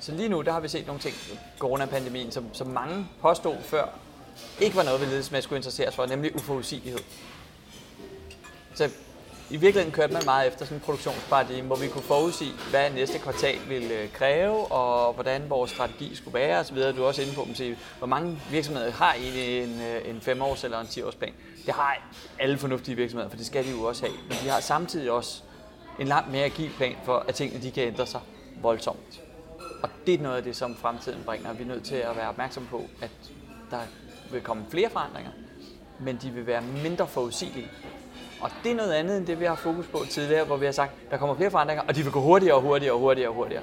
[0.00, 1.14] Så lige nu, der har vi set nogle ting,
[1.58, 3.84] coronapandemien, som, som mange påstod før,
[4.60, 7.00] ikke var noget, vi ledelsesmæssigt skulle interesseres for, nemlig uforudsigelighed.
[8.74, 8.90] Så
[9.50, 13.18] i virkeligheden kørte man meget efter sådan en produktionsparadigme, hvor vi kunne forudsige, hvad næste
[13.18, 16.76] kvartal ville øh, kræve, og hvordan vores strategi skulle være osv.
[16.76, 20.64] Du er også inde på at hvor mange virksomheder har egentlig en, øh, en 5-års
[20.64, 21.32] eller en 10-års plan.
[21.66, 24.16] Det har alle fornuftige virksomheder, for det skal de jo også have.
[24.28, 25.42] Men de har samtidig også
[25.98, 28.20] en langt mere agil plan for, at tingene de kan ændre sig
[28.62, 29.19] voldsomt.
[29.82, 31.52] Og det er noget af det, som fremtiden bringer.
[31.52, 33.10] Vi er nødt til at være opmærksom på, at
[33.70, 33.80] der
[34.32, 35.30] vil komme flere forandringer,
[36.00, 37.68] men de vil være mindre forudsigelige.
[38.40, 40.72] Og det er noget andet end det, vi har fokus på tidligere, hvor vi har
[40.72, 43.34] sagt, der kommer flere forandringer, og de vil gå hurtigere og hurtigere og hurtigere og
[43.34, 43.62] hurtigere.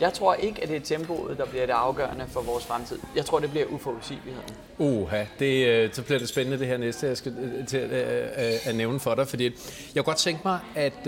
[0.00, 2.98] Jeg tror ikke, at det er tempoet, der bliver det afgørende for vores fremtid.
[3.16, 4.50] Jeg tror, det bliver uforudsigeligheden.
[4.78, 7.90] Uha, det, øh, så bliver det spændende det her næste, jeg skal øh, til at,
[7.90, 9.52] at, at nævne for dig, fordi jeg
[9.94, 11.06] kunne godt tænke mig at,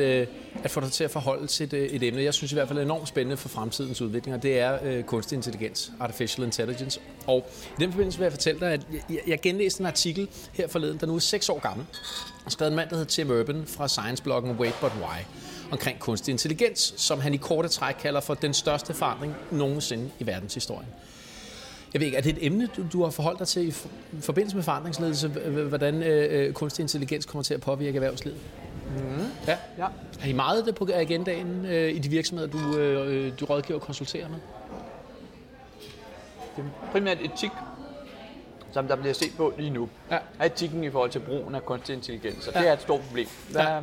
[0.65, 2.69] at få dig til at forholde til et, øh, et emne, jeg synes i hvert
[2.69, 7.01] fald er enormt spændende for fremtidens udvikling, og det er øh, kunstig intelligens, artificial intelligence.
[7.27, 7.47] Og
[7.79, 8.81] i den forbindelse vil jeg fortælle dig, at
[9.11, 11.87] jeg, jeg genlæste en artikel her forleden, der nu er seks år gammel,
[12.45, 15.25] og skrevet en mand, der hedder Tim Urban fra science-bloggen Wait But Why
[15.71, 20.27] omkring kunstig intelligens, som han i korte træk kalder for den største forandring nogensinde i
[20.27, 20.89] verdenshistorien.
[21.93, 23.75] Jeg ved ikke, er det et emne, du, du har forholdt dig til i
[24.21, 28.39] forbindelse med forandringsledelse, hvordan øh, øh, kunstig intelligens kommer til at påvirke erhvervslivet?
[28.97, 29.31] Mm.
[29.47, 29.57] Ja.
[29.79, 29.87] ja.
[30.23, 33.87] Er I meget det på agendaen øh, i de virksomheder, du, øh, du rådgiver og
[33.87, 34.39] konsulterer med?
[36.57, 37.51] Det er primært etik,
[38.73, 39.89] som der bliver set på lige nu.
[40.11, 40.19] Ja.
[40.39, 42.61] Er etikken i forhold til brugen af kunstig intelligens, og ja.
[42.61, 43.29] det er et stort problem.
[43.51, 43.81] Hvad, ja.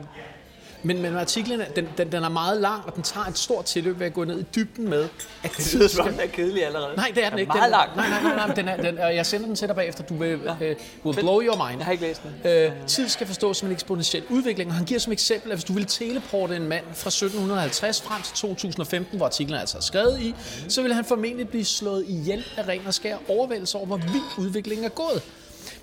[0.86, 3.99] Men, men artiklen, den, den, den er meget lang, og den tager et stort tilløb
[3.99, 5.09] ved at gå ned i dybden med,
[5.43, 6.95] at det lyder som den er kedelig allerede.
[6.95, 7.51] Nej, det er den ikke.
[7.53, 7.95] Den er meget lang.
[7.95, 10.03] Nej, nej, nej, nej den er, den, og jeg sender den til dig bagefter.
[10.03, 10.71] Du vil, ja.
[10.71, 11.77] uh, will blow your mind.
[11.77, 12.71] Jeg har ikke læst den.
[12.71, 15.63] Uh, tid skal forstås som en eksponentiel udvikling, og han giver som eksempel, at hvis
[15.63, 20.21] du vil teleporte en mand fra 1750 frem til 2015, hvor artiklen altså er skrevet
[20.21, 20.36] i,
[20.67, 24.47] så vil han formentlig blive slået ihjel af ren og skær overvældelse over, hvor vild
[24.47, 25.21] udviklingen er gået.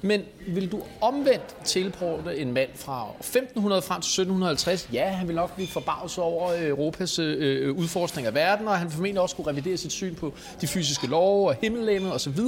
[0.02, 4.88] Men vil du omvendt tilporte en mand fra 1500 frem til 1750?
[4.92, 7.36] Ja, han vil nok blive forbavset over øh, Europas øh,
[7.68, 10.66] øh, udforskning af verden, og han vil formentlig også kunne revidere sit syn på de
[10.66, 12.38] fysiske love og himmellæmet osv.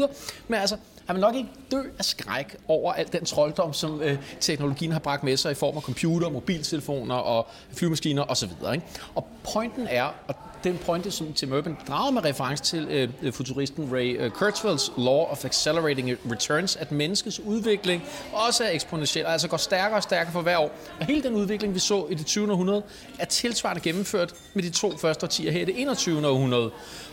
[0.48, 0.76] Men altså,
[1.06, 4.98] han vil nok ikke dø af skræk over al den trolddom, som øh, teknologien har
[4.98, 8.50] bragt med sig i form af computer, mobiltelefoner og flymaskiner osv.
[8.74, 8.86] Ikke?
[9.14, 10.34] Og pointen er, og
[10.64, 15.24] den pointe, som Tim Urban drager med reference til øh, futuristen Ray øh, Kurzweils Law
[15.24, 18.02] of Accelerating Returns, at menneskets udvikling
[18.32, 20.72] også er eksponentiel, altså går stærkere og stærkere for hver år.
[21.00, 22.52] Og hele den udvikling, vi så i det 20.
[22.52, 22.82] århundrede,
[23.18, 26.28] er tilsvarende gennemført med de to første årtier her i det 21.
[26.28, 26.70] århundrede.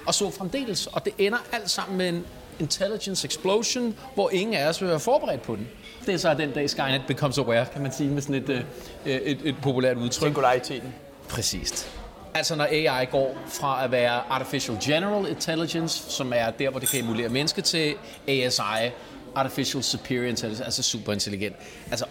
[0.07, 2.25] Og så fremdeles, og det ender alt sammen med en
[2.59, 5.67] intelligence explosion, hvor ingen af os vil være forberedt på den.
[6.05, 8.65] Det er så den dag Skynet becomes aware, kan man sige med sådan et, et,
[9.05, 10.27] øh, et, et populært udtryk.
[10.27, 10.93] Singulariteten.
[11.29, 12.00] Præcist.
[12.33, 16.89] Altså når AI går fra at være Artificial General Intelligence, som er der, hvor det
[16.89, 17.95] kan emulere mennesker, til
[18.27, 18.91] ASI,
[19.35, 21.55] Artificial Superior Intelligence, altså superintelligent.
[21.91, 22.05] Altså,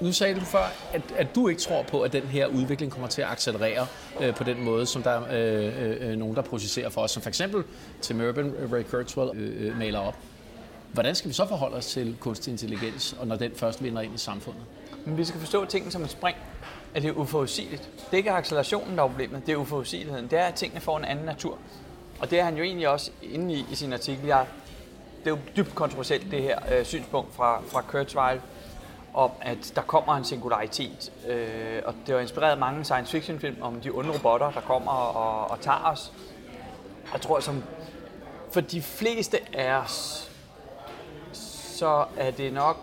[0.00, 3.08] nu sagde du før, at, at du ikke tror på, at den her udvikling kommer
[3.08, 3.86] til at accelerere
[4.20, 7.22] øh, på den måde, som der er øh, øh, nogen, der processerer for os, som
[7.22, 7.64] for eksempel
[8.00, 10.16] Tim Urban, Ray Kurzweil øh, øh, maler op.
[10.92, 14.14] Hvordan skal vi så forholde os til kunstig intelligens, og når den først vinder ind
[14.14, 14.62] i samfundet?
[15.06, 16.36] Men vi skal forstå tingene som et spring
[16.94, 17.82] at det er uforudsigeligt.
[17.96, 20.30] Det er ikke accelerationen, der er problemet, det er uforudsigeligheden.
[20.30, 21.58] Det er, at tingene får en anden natur.
[22.20, 24.26] Og det er han jo egentlig også inde i, i sin artikel.
[24.26, 24.46] Jeg,
[25.24, 28.40] det er jo dybt kontroversielt, det her øh, synspunkt fra, fra Kurzweil,
[29.14, 31.12] om at der kommer en singularitet.
[31.28, 34.92] Øh, og det har inspireret mange science fiction film om de onde robotter, der kommer
[34.92, 36.12] og, og tager os.
[37.12, 37.62] Jeg tror, som
[38.52, 40.30] for de fleste af os,
[41.32, 42.76] så er det nok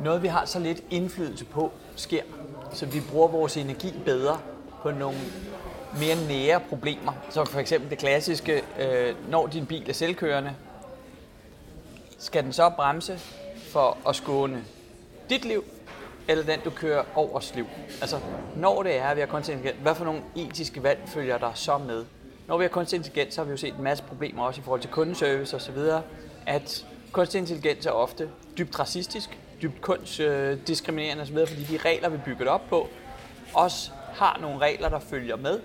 [0.00, 2.22] noget, vi har så lidt indflydelse på, sker
[2.72, 4.40] så vi bruger vores energi bedre
[4.82, 5.18] på nogle
[5.98, 7.12] mere nære problemer.
[7.30, 10.54] Så for eksempel det klassiske, øh, når din bil er selvkørende,
[12.18, 13.18] skal den så bremse
[13.72, 14.64] for at skåne
[15.30, 15.64] dit liv,
[16.28, 17.66] eller den, du kører overs liv?
[18.00, 18.20] Altså,
[18.56, 21.52] når det er, at vi har kunstig intelligens, hvad for nogle etiske valg følger der
[21.54, 22.04] så med?
[22.46, 24.64] Når vi har kunstig intelligens, så har vi jo set en masse problemer også i
[24.64, 25.78] forhold til kundeservice osv.,
[26.46, 32.44] at kunstig intelligens er ofte dybt racistisk, dybt kønsdiskriminerende osv., fordi de regler, vi bygger
[32.44, 32.88] det op på,
[33.54, 35.60] også har nogle regler, der følger med.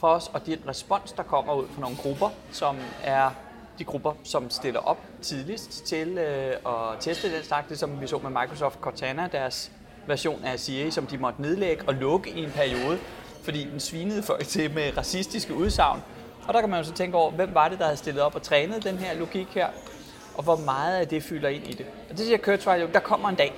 [0.00, 3.30] for os, og den respons, der kommer ud fra nogle grupper, som er
[3.78, 8.06] de grupper, som stiller op tidligst til øh, at teste den slags, det som vi
[8.06, 9.70] så med Microsoft Cortana, deres
[10.06, 12.98] version af Siri, som de måtte nedlægge og lukke i en periode,
[13.42, 16.02] fordi den svinede folk til med racistiske udsagn.
[16.48, 18.34] Og der kan man jo så tænke over, hvem var det, der havde stillet op
[18.34, 19.68] og trænet den her logik her,
[20.38, 21.86] og hvor meget af det fylder ind i det.
[22.10, 23.54] Og det siger Kurzweil jo, der kommer en dag,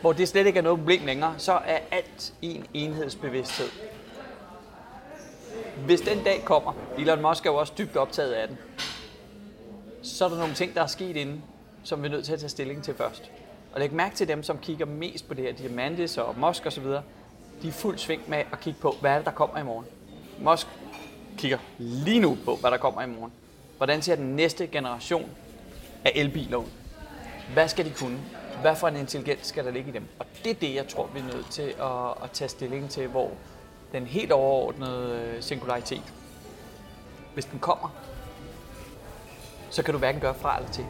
[0.00, 3.68] hvor det slet ikke er noget problem længere, så er alt i en enhedsbevidsthed.
[5.84, 8.58] Hvis den dag kommer, Elon Musk er jo også dybt optaget af den,
[10.02, 11.42] så er der nogle ting, der er sket inden,
[11.84, 13.30] som vi er nødt til at tage stilling til først.
[13.72, 16.84] Og læg mærke til dem, som kigger mest på det her, Diamantis og Musk osv.,
[17.62, 19.86] de er fuld sving med at kigge på, hvad er det, der kommer i morgen.
[20.38, 20.66] Musk
[21.38, 23.32] kigger lige nu på, hvad der kommer i morgen.
[23.76, 25.30] Hvordan ser den næste generation
[26.04, 26.66] af elbiler ud?
[27.52, 28.18] Hvad skal de kunne?
[28.60, 30.08] Hvad for en intelligens skal der ligge i dem?
[30.18, 33.06] Og det er det, jeg tror, vi er nødt til at, at tage stilling til,
[33.06, 33.30] hvor
[33.92, 36.12] den helt overordnede øh, singularitet,
[37.34, 37.94] hvis den kommer,
[39.70, 40.84] så kan du hverken gøre fra eller til.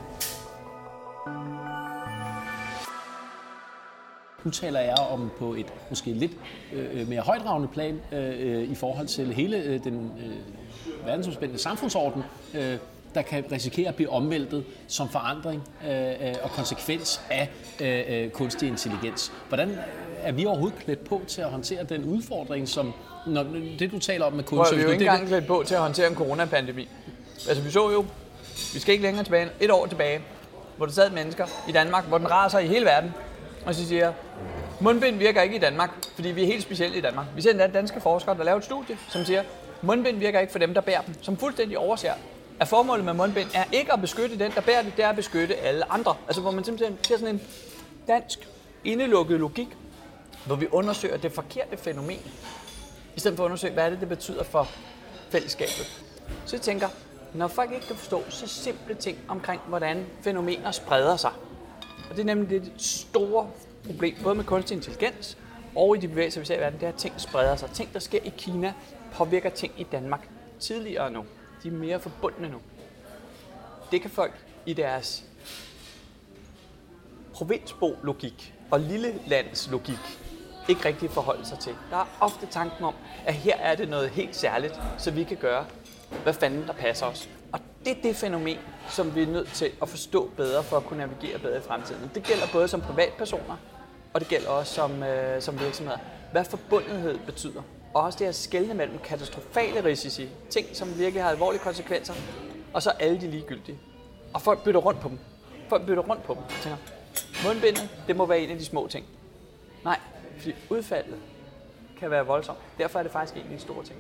[4.45, 6.33] Nu taler jeg om på et måske lidt
[6.73, 11.63] øh, øh mere højdragende plan øh, øh, i forhold til hele øh, den øh, verdensomspændende
[11.63, 12.23] samfundsorden,
[12.55, 12.79] øh,
[13.15, 17.49] der kan risikere at blive omvæltet som forandring øh, og konsekvens af
[17.81, 19.33] øh, øh, kunstig intelligens.
[19.49, 19.79] Hvordan
[20.23, 22.93] er vi overhovedet klædt på til at håndtere den udfordring, som
[23.27, 23.47] når,
[23.79, 24.79] det du taler om med kunstig intelligens?
[24.79, 26.89] Vi er jo ikke engang klædt på til at håndtere en coronapandemi.
[27.49, 28.05] Altså vi så jo,
[28.75, 30.21] vi skal ikke længere tilbage, et år tilbage,
[30.77, 33.15] hvor der sad mennesker i Danmark, hvor den raser i hele verden,
[33.67, 34.13] og så siger,
[34.81, 37.27] mundbind virker ikke i Danmark, fordi vi er helt specielle i Danmark.
[37.37, 39.43] Vi ser endda danske forskere, der laver et studie, som siger,
[39.83, 42.13] mundbind virker ikke for dem, der bærer dem, som fuldstændig overser,
[42.61, 45.17] at formålet med mundbind er ikke at beskytte den, der bærer det, det er at
[45.17, 46.17] beskytte alle andre.
[46.27, 47.43] Altså hvor man simpelthen ser sådan en
[48.09, 48.49] dansk
[48.85, 49.69] indelukket logik,
[50.47, 52.21] hvor vi undersøger det forkerte fænomen,
[53.17, 54.69] i stedet for at undersøge, hvad er det, det betyder for
[55.31, 56.05] fællesskabet.
[56.47, 56.89] Så jeg tænker,
[57.35, 61.33] når folk ikke kan forstå så simple ting omkring, hvordan fænomener spreder sig,
[62.11, 63.51] og det er nemlig det store
[63.87, 65.37] problem, både med kunstig intelligens
[65.77, 67.71] og i de bevægelser, vi ser i verden, det er, at ting spreder sig.
[67.71, 68.73] Ting, der sker i Kina,
[69.13, 70.29] påvirker ting i Danmark
[70.61, 71.25] tidligere nu.
[71.63, 72.59] De er mere forbundne nu.
[73.93, 75.25] Det kan folk i deres
[77.33, 80.21] provinsbo-logik og lille lands logik
[80.69, 81.75] ikke rigtig forholde sig til.
[81.91, 82.95] Der er ofte tanken om,
[83.27, 85.67] at her er det noget helt særligt, så vi kan gøre,
[86.23, 87.29] hvad fanden der passer os.
[87.53, 88.57] Og det er det fænomen,
[88.89, 92.11] som vi er nødt til at forstå bedre for at kunne navigere bedre i fremtiden.
[92.15, 93.57] Det gælder både som privatpersoner,
[94.13, 95.99] og det gælder også som, øh, som virksomheder.
[96.33, 97.63] Hvad forbundethed betyder.
[97.95, 102.15] Og også det at skelne mellem katastrofale risici, ting som virkelig har alvorlige konsekvenser,
[102.73, 103.79] og så alle de ligegyldige.
[104.35, 105.19] Og folk bytter rundt på dem.
[105.69, 106.43] Folk bytter rundt på dem.
[106.43, 106.79] Jeg tænker,
[107.49, 109.07] mundbindet, det må være en af de små ting.
[109.85, 109.99] Nej,
[110.39, 111.15] fordi udfaldet
[112.01, 112.59] kan være voldsomt.
[112.79, 113.99] Derfor er det faktisk en af de store ting.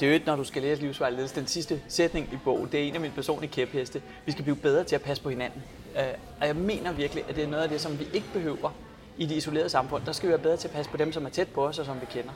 [0.00, 2.80] Det er jo ikke, når du skal læse livsvejlig den sidste sætning i bogen, det
[2.80, 4.02] er en af mine personlige kæpheste.
[4.26, 5.62] Vi skal blive bedre til at passe på hinanden.
[5.96, 6.02] Øh,
[6.40, 8.70] og jeg mener virkelig, at det er noget af det, som vi ikke behøver
[9.16, 10.04] i det isolerede samfund.
[10.04, 11.78] Der skal vi være bedre til at passe på dem, som er tæt på os
[11.78, 12.32] og som vi kender.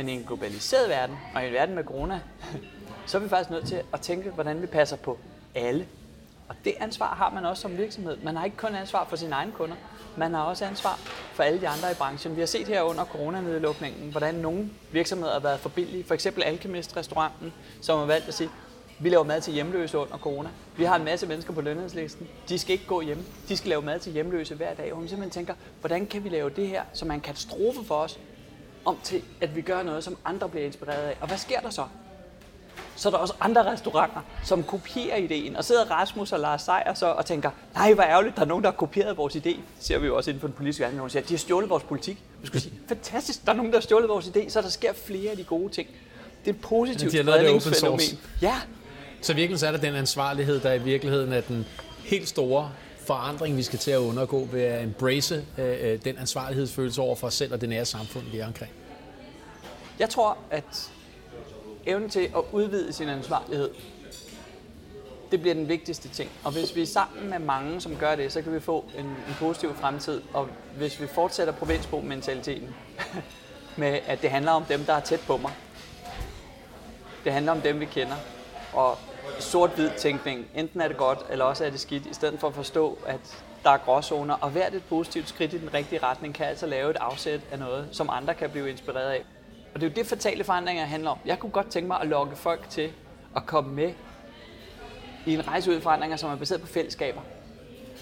[0.00, 2.20] Men i en globaliseret verden, og i en verden med corona,
[3.06, 5.18] så er vi faktisk nødt til at tænke, hvordan vi passer på
[5.54, 5.86] alle.
[6.48, 8.16] Og det ansvar har man også som virksomhed.
[8.22, 9.76] Man har ikke kun ansvar for sine egne kunder,
[10.16, 10.98] man har også ansvar
[11.34, 12.36] for alle de andre i branchen.
[12.36, 16.04] Vi har set her under coronanedlukningen, hvordan nogle virksomheder har været for billige.
[16.04, 18.50] For eksempel Alchemist restauranten, som har valgt at sige,
[19.00, 20.48] vi laver mad til hjemløse under corona.
[20.76, 22.28] Vi har en masse mennesker på lønhedslisten.
[22.48, 23.24] De skal ikke gå hjem.
[23.48, 24.92] De skal lave mad til hjemløse hver dag.
[24.92, 27.94] Og man simpelthen tænker, hvordan kan vi lave det her, som er en katastrofe for
[27.94, 28.18] os,
[28.84, 31.16] om til at vi gør noget, som andre bliver inspireret af.
[31.20, 31.84] Og hvad sker der så?
[33.00, 35.56] så er der også andre restauranter, som kopierer ideen.
[35.56, 38.64] Og sidder Rasmus og Lars Seier så og tænker, nej, hvor ærgerligt, der er nogen,
[38.64, 39.40] der har kopieret vores idé.
[39.42, 41.70] Det ser vi jo også inden for den politiske verden, hvor siger, de har stjålet
[41.70, 42.22] vores politik.
[42.40, 44.92] Vi skulle sige, fantastisk, der er nogen, der har stjålet vores idé, så der sker
[44.92, 45.88] flere af de gode ting.
[46.44, 48.00] Det er et positivt ja, spredningsfænomen.
[48.42, 48.54] Ja.
[49.22, 51.66] Så virkelig så er der den ansvarlighed, der i virkeligheden er den
[52.04, 52.72] helt store
[53.06, 57.26] forandring, vi skal til at undergå ved at embrace øh, øh, den ansvarlighedsfølelse over for
[57.26, 58.72] os selv og det nære samfund, vi er omkring.
[59.98, 60.90] Jeg tror, at
[61.86, 63.70] evnen til at udvide sin ansvarlighed,
[65.30, 66.30] det bliver den vigtigste ting.
[66.44, 69.06] Og hvis vi er sammen med mange, som gør det, så kan vi få en,
[69.06, 70.22] en positiv fremtid.
[70.32, 72.68] Og hvis vi fortsætter provinsbo-mentaliteten
[73.76, 75.52] med, at det handler om dem, der er tæt på mig.
[77.24, 78.16] Det handler om dem, vi kender.
[78.72, 78.98] Og
[79.38, 82.54] sort-hvid tænkning, enten er det godt, eller også er det skidt, i stedet for at
[82.54, 86.46] forstå, at der er gråzoner, og hvert et positivt skridt i den rigtige retning kan
[86.46, 89.24] altså lave et afsæt af noget, som andre kan blive inspireret af.
[89.74, 91.18] Og det er jo det, fatale forandringer handler om.
[91.26, 92.92] Jeg kunne godt tænke mig at lokke folk til
[93.36, 93.92] at komme med
[95.26, 97.20] i en rejse ud i forandringer, som er baseret på fællesskaber.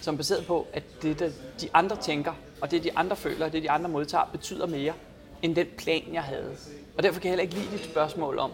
[0.01, 3.47] Som er baseret på, at det, der de andre tænker, og det, de andre føler,
[3.47, 4.93] og det, de andre modtager, betyder mere
[5.43, 6.57] end den plan, jeg havde.
[6.97, 8.51] Og derfor kan jeg heller ikke lide dit spørgsmål om,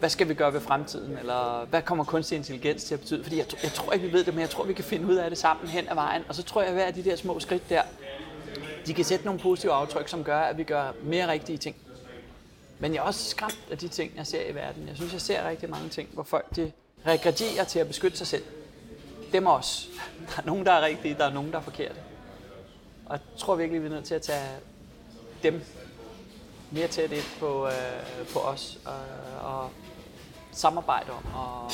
[0.00, 3.22] hvad skal vi gøre ved fremtiden, eller hvad kommer kunstig intelligens til at betyde?
[3.22, 5.14] Fordi jeg, jeg tror ikke, vi ved det, men jeg tror, vi kan finde ud
[5.14, 6.22] af det sammen hen ad vejen.
[6.28, 7.82] Og så tror jeg, at hver af de der små skridt der,
[8.86, 11.76] de kan sætte nogle positive aftryk, som gør, at vi gør mere rigtige ting.
[12.78, 14.88] Men jeg er også skræmt af de ting, jeg ser i verden.
[14.88, 16.72] Jeg synes, jeg ser rigtig mange ting, hvor folk de
[17.06, 18.44] regredierer til at beskytte sig selv.
[19.32, 19.86] Dem også.
[20.36, 21.96] Der er nogen, der er rigtige, der er nogen, der er forkerte.
[23.06, 24.48] Og jeg tror virkelig, vi er nødt til at tage
[25.42, 25.62] dem
[26.70, 27.72] mere tæt ind på, øh,
[28.32, 29.00] på os og,
[29.50, 29.70] og
[30.52, 31.70] samarbejde om og,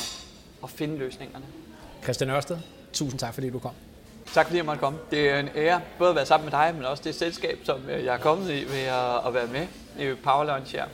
[0.62, 1.44] og finde løsningerne.
[2.02, 2.58] Christian Ørsted,
[2.92, 3.72] tusind tak, fordi du kom.
[4.34, 4.98] Tak fordi jeg måtte komme.
[5.10, 7.88] Det er en ære både at være sammen med dig, men også det selskab, som
[7.88, 9.66] øh, jeg er kommet i ved at, at være med
[9.98, 10.84] i Power Lunch her.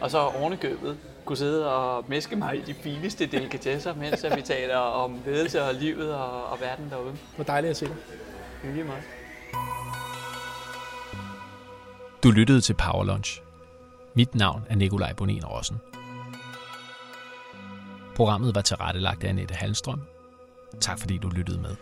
[0.00, 4.76] Og så ovenikøbet kunne sidde og meske mig i de fineste delikatesser, mens vi taler
[4.76, 7.16] om ledelse og livet og, og verden derude.
[7.34, 7.96] Hvor dejligt at se dig.
[8.62, 9.02] Hyggeligt meget.
[12.22, 13.42] Du lyttede til Power Lunch.
[14.14, 15.91] Mit navn er Nikolaj Bonin Rossen.
[18.16, 20.00] Programmet var tilrettelagt af Annette Halstrøm.
[20.80, 21.76] Tak fordi du lyttede med.